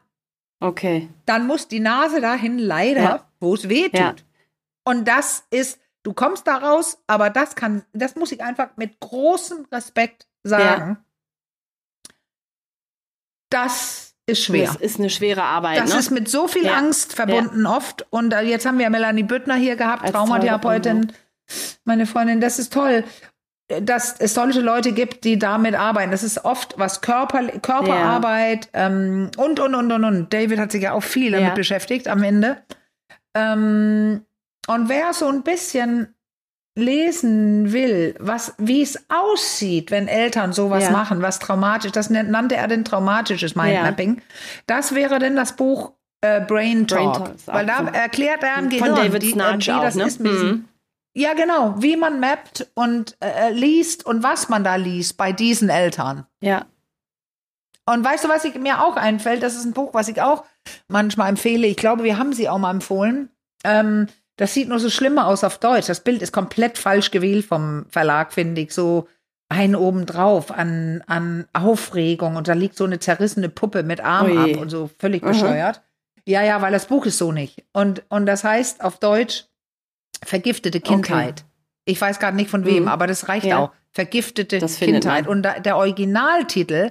[0.60, 1.08] Okay.
[1.26, 3.30] Dann muss die Nase dahin leider, ja.
[3.40, 4.24] wo es weh tut.
[4.84, 9.00] Und das ist, du kommst da raus, aber das kann, das muss ich einfach mit
[9.00, 10.98] großem Respekt sagen.
[13.50, 14.66] Das ist schwer.
[14.66, 15.78] Das ist eine schwere Arbeit.
[15.78, 16.00] Das ne?
[16.00, 16.74] ist mit so viel ja.
[16.74, 17.76] Angst verbunden ja.
[17.76, 18.06] oft.
[18.10, 21.12] Und jetzt haben wir Melanie Büttner hier gehabt, Als Traumatherapeutin.
[21.84, 23.04] Meine Freundin, das ist toll,
[23.68, 26.10] dass es solche Leute gibt, die damit arbeiten.
[26.10, 28.86] Das ist oft was Körper, Körperarbeit ja.
[28.86, 30.32] ähm, und, und, und, und, und.
[30.32, 32.58] David hat sich ja auch viel damit beschäftigt am Ende.
[33.34, 34.22] Ähm,
[34.66, 36.15] und wer so ein bisschen
[36.76, 40.90] lesen will, was, wie es aussieht, wenn Eltern sowas ja.
[40.90, 44.16] machen, was traumatisch, das nannte er denn traumatisches Mindmapping.
[44.16, 44.22] Ja.
[44.66, 47.14] Das wäre denn das Buch äh, Brain Talk.
[47.14, 50.04] Brain Talk weil da erklärt er im Gehirn, David die, äh, wie das ne?
[50.04, 50.68] ist mhm.
[51.14, 55.70] Ja, genau, wie man mappt und äh, liest und was man da liest bei diesen
[55.70, 56.26] Eltern.
[56.42, 56.66] Ja.
[57.86, 59.42] Und weißt du, was ich, mir auch einfällt?
[59.42, 60.44] Das ist ein Buch, was ich auch
[60.88, 61.66] manchmal empfehle.
[61.68, 63.30] Ich glaube, wir haben sie auch mal empfohlen.
[63.64, 65.86] Ähm, das sieht nur so schlimmer aus auf Deutsch.
[65.86, 68.72] Das Bild ist komplett falsch gewählt vom Verlag, finde ich.
[68.72, 69.08] So
[69.48, 74.54] ein obendrauf an, an Aufregung und da liegt so eine zerrissene Puppe mit Arm Ui.
[74.54, 75.28] ab und so völlig mhm.
[75.28, 75.82] bescheuert.
[76.26, 77.64] Ja, ja, weil das Buch ist so nicht.
[77.72, 79.44] Und, und das heißt auf Deutsch
[80.24, 81.40] vergiftete Kindheit.
[81.40, 81.50] Okay.
[81.84, 82.88] Ich weiß gerade nicht von wem, mhm.
[82.88, 83.58] aber das reicht ja.
[83.58, 83.70] auch.
[83.92, 85.26] Vergiftete Kindheit.
[85.26, 86.90] Und da, der Originaltitel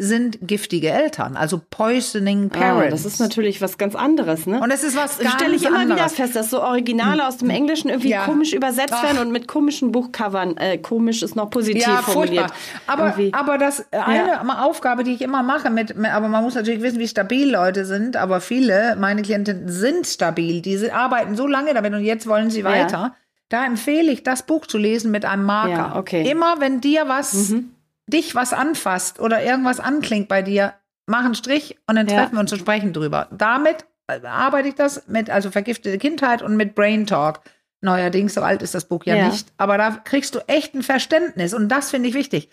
[0.00, 2.86] sind giftige Eltern, also poisoning ah, parents.
[2.86, 4.60] Ah, das ist natürlich was ganz anderes, ne?
[4.60, 5.96] Und es ist was ganz stelle ich immer anderes.
[5.96, 8.24] wieder fest, dass so Originale aus dem Englischen irgendwie ja.
[8.24, 9.02] komisch übersetzt Ach.
[9.02, 10.56] werden und mit komischen Buchcovern.
[10.56, 12.52] Äh, komisch ist noch positiv ja, formuliert.
[12.86, 14.64] Aber, aber das eine ja.
[14.64, 18.16] Aufgabe, die ich immer mache, mit, aber man muss natürlich wissen, wie stabil Leute sind.
[18.16, 20.62] Aber viele, meine Klienten sind stabil.
[20.62, 23.16] Die arbeiten so lange damit und jetzt wollen sie weiter.
[23.48, 25.96] Da empfehle ich, das Buch zu lesen mit einem Marker.
[25.96, 26.30] okay.
[26.30, 27.70] Immer wenn dir was mhm
[28.08, 30.74] dich was anfasst oder irgendwas anklingt bei dir,
[31.06, 33.28] mach einen Strich und dann treffen wir uns und sprechen drüber.
[33.30, 37.40] Damit äh, arbeite ich das mit, also vergiftete Kindheit und mit Brain Talk.
[37.80, 39.28] Neuerdings, so alt ist das Buch ja, ja.
[39.28, 39.52] nicht.
[39.56, 42.50] Aber da kriegst du echt ein Verständnis und das finde ich wichtig.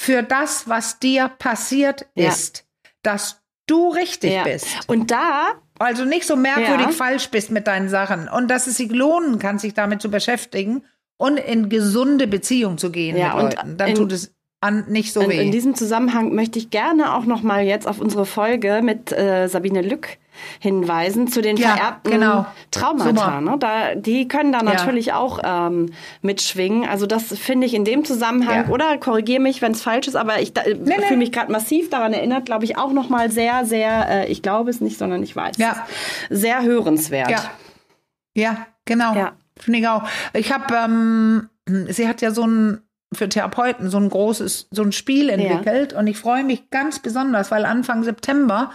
[0.00, 2.28] Für das, was dir passiert ja.
[2.28, 2.64] ist,
[3.02, 4.44] dass du richtig ja.
[4.44, 4.66] bist.
[4.86, 8.90] Und da also nicht so merkwürdig falsch bist mit deinen Sachen und dass es sich
[8.90, 10.84] lohnen kann, sich damit zu beschäftigen
[11.16, 13.76] und in gesunde Beziehung zu gehen ja, mit Leuten.
[13.76, 15.34] Dann tut es an nicht so weh.
[15.34, 19.12] In, in diesem Zusammenhang möchte ich gerne auch noch mal jetzt auf unsere Folge mit
[19.12, 20.18] äh, Sabine Lück
[20.60, 22.46] hinweisen zu den ja, vererbten genau.
[22.70, 23.40] Traumata.
[23.40, 23.56] Ne?
[23.58, 25.16] Da, die können da natürlich ja.
[25.16, 25.90] auch ähm,
[26.22, 26.88] mitschwingen.
[26.88, 28.68] Also das finde ich in dem Zusammenhang, ja.
[28.68, 31.02] oder korrigiere mich, wenn es falsch ist, aber ich nee, nee.
[31.02, 34.42] fühle mich gerade massiv daran erinnert, glaube ich, auch noch mal sehr, sehr, äh, ich
[34.42, 35.86] glaube es nicht, sondern ich weiß ja.
[36.30, 37.30] sehr hörenswert.
[37.30, 37.44] Ja,
[38.34, 39.14] ja genau.
[39.58, 40.02] Finde ich auch.
[40.32, 41.48] Ich habe, ähm,
[41.88, 42.80] sie hat ja so ein
[43.14, 45.92] für Therapeuten so ein großes, so ein Spiel entwickelt.
[45.92, 45.98] Ja.
[45.98, 48.70] Und ich freue mich ganz besonders, weil Anfang September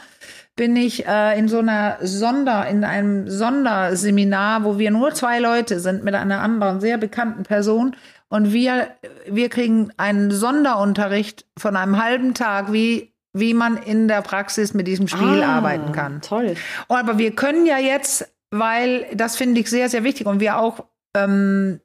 [0.55, 5.79] bin ich äh, in so einer Sonder, in einem Sonderseminar, wo wir nur zwei Leute
[5.79, 7.95] sind mit einer anderen sehr bekannten Person.
[8.29, 8.88] Und wir,
[9.27, 14.88] wir kriegen einen Sonderunterricht von einem halben Tag, wie wie man in der Praxis mit
[14.88, 16.21] diesem Spiel ah, arbeiten kann.
[16.21, 16.55] Toll.
[16.88, 20.85] Aber wir können ja jetzt, weil das finde ich sehr, sehr wichtig und wir auch
[21.15, 21.79] ähm,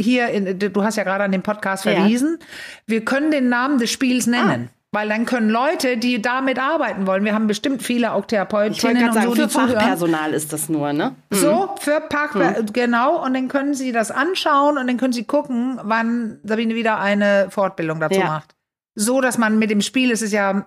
[0.00, 2.46] hier, in, du hast ja gerade an den Podcast verwiesen, ja.
[2.86, 4.68] wir können den Namen des Spiels nennen.
[4.70, 4.74] Ah.
[4.90, 9.12] Weil dann können Leute, die damit arbeiten wollen, wir haben bestimmt viele auch Therapeutinnen und
[9.12, 11.14] sagen, so, für Fachpersonal ist das nur, ne?
[11.28, 11.36] Mhm.
[11.36, 12.72] So, für Fachpersonal, mhm.
[12.72, 13.22] genau.
[13.22, 17.48] Und dann können sie das anschauen und dann können sie gucken, wann Sabine wieder eine
[17.50, 18.26] Fortbildung dazu ja.
[18.28, 18.56] macht.
[18.94, 20.64] So, dass man mit dem Spiel, es ist ja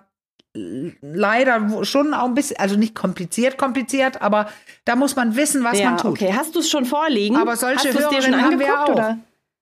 [0.54, 4.48] leider schon auch ein bisschen, also nicht kompliziert, kompliziert, aber
[4.84, 6.12] da muss man wissen, was ja, man tut.
[6.12, 7.36] Okay, hast du es schon vorliegen?
[7.36, 8.88] Aber solche Hörerinnen haben wir auch.
[8.90, 9.18] Oder?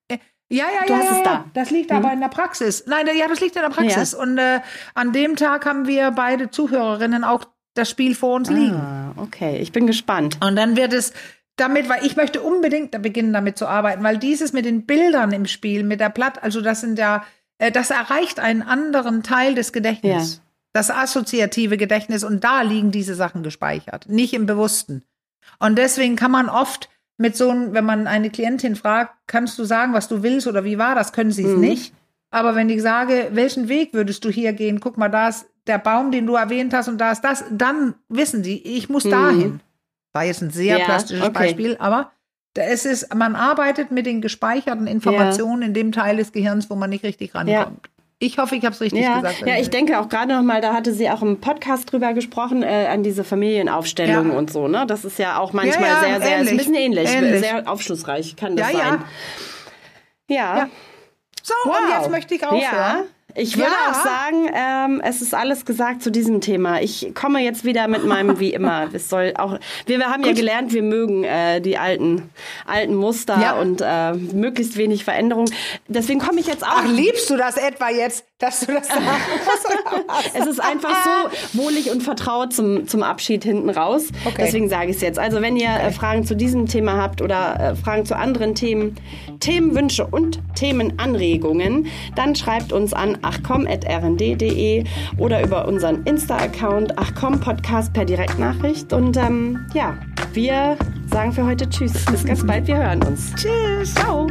[0.08, 0.18] Äh,
[0.48, 1.44] ja, ja, du ja, hast ja, es da.
[1.54, 1.96] Das liegt mhm.
[1.96, 2.84] aber in der Praxis.
[2.86, 4.12] Nein, ja, das liegt in der Praxis.
[4.12, 4.18] Ja.
[4.18, 4.60] Und äh,
[4.94, 8.74] an dem Tag haben wir beide Zuhörerinnen auch das Spiel vor uns liegen.
[8.74, 10.38] Ah, okay, ich bin gespannt.
[10.44, 11.12] Und dann wird es
[11.54, 15.30] damit, weil ich möchte unbedingt da beginnen, damit zu arbeiten, weil dieses mit den Bildern
[15.30, 17.24] im Spiel, mit der Platt, also das sind ja,
[17.58, 20.40] äh, das erreicht einen anderen Teil des Gedächtnisses.
[20.72, 25.02] Das assoziative Gedächtnis und da liegen diese Sachen gespeichert, nicht im Bewussten.
[25.58, 29.64] Und deswegen kann man oft mit so einem, wenn man eine Klientin fragt, kannst du
[29.64, 31.60] sagen, was du willst oder wie war das, können sie es mhm.
[31.60, 31.94] nicht.
[32.30, 34.80] Aber wenn ich sage, welchen Weg würdest du hier gehen?
[34.80, 37.94] Guck mal, da ist der Baum, den du erwähnt hast und da ist das, dann
[38.08, 39.10] wissen sie, ich muss mhm.
[39.10, 39.60] dahin.
[40.12, 41.32] War jetzt ein sehr ja, plastisches okay.
[41.32, 42.12] Beispiel, aber
[42.54, 45.68] es ist, man arbeitet mit den gespeicherten Informationen ja.
[45.68, 47.86] in dem Teil des Gehirns, wo man nicht richtig rankommt.
[47.86, 47.99] Ja.
[48.22, 49.46] Ich hoffe, ich habe es richtig ja, gesagt.
[49.46, 52.62] Ja, ich denke auch gerade noch mal, da hatte sie auch im Podcast drüber gesprochen,
[52.62, 54.36] äh, an diese Familienaufstellung ja.
[54.36, 54.68] und so.
[54.68, 54.84] Ne?
[54.86, 58.36] Das ist ja auch manchmal ja, sehr, sehr, ist ein bisschen ähnlich, ähnlich, sehr aufschlussreich
[58.36, 59.02] kann das sein.
[60.28, 60.58] Ja.
[60.58, 60.68] ja.
[61.42, 61.78] So, wow.
[61.78, 63.04] und jetzt möchte ich aufhören.
[63.40, 63.90] Ich würde ja.
[63.90, 66.82] auch sagen, ähm, es ist alles gesagt zu diesem Thema.
[66.82, 68.88] Ich komme jetzt wieder mit meinem wie immer.
[68.92, 69.58] Es soll auch.
[69.86, 70.32] Wir, wir haben Gut.
[70.32, 72.30] ja gelernt, wir mögen äh, die alten
[72.66, 73.58] alten Muster ja.
[73.58, 75.46] und äh, möglichst wenig Veränderung.
[75.88, 76.82] Deswegen komme ich jetzt auch.
[76.84, 80.34] Ach, liebst du das etwa jetzt, dass du das sagst?
[80.34, 84.08] es ist einfach so wohlig und vertraut zum zum Abschied hinten raus.
[84.24, 84.42] Okay.
[84.44, 85.18] Deswegen sage ich es jetzt.
[85.18, 88.96] Also wenn ihr äh, Fragen zu diesem Thema habt oder äh, Fragen zu anderen Themen,
[89.40, 91.86] Themenwünsche und Themenanregungen,
[92.16, 94.84] dann schreibt uns an achcom.rnd.de
[95.18, 98.92] oder über unseren Insta-Account achcom Podcast per Direktnachricht.
[98.92, 99.96] Und ähm, ja,
[100.32, 100.76] wir
[101.10, 102.04] sagen für heute Tschüss.
[102.06, 102.66] Bis ganz bald.
[102.66, 103.32] Wir hören uns.
[103.34, 103.94] Tschüss.
[103.94, 104.26] Ciao.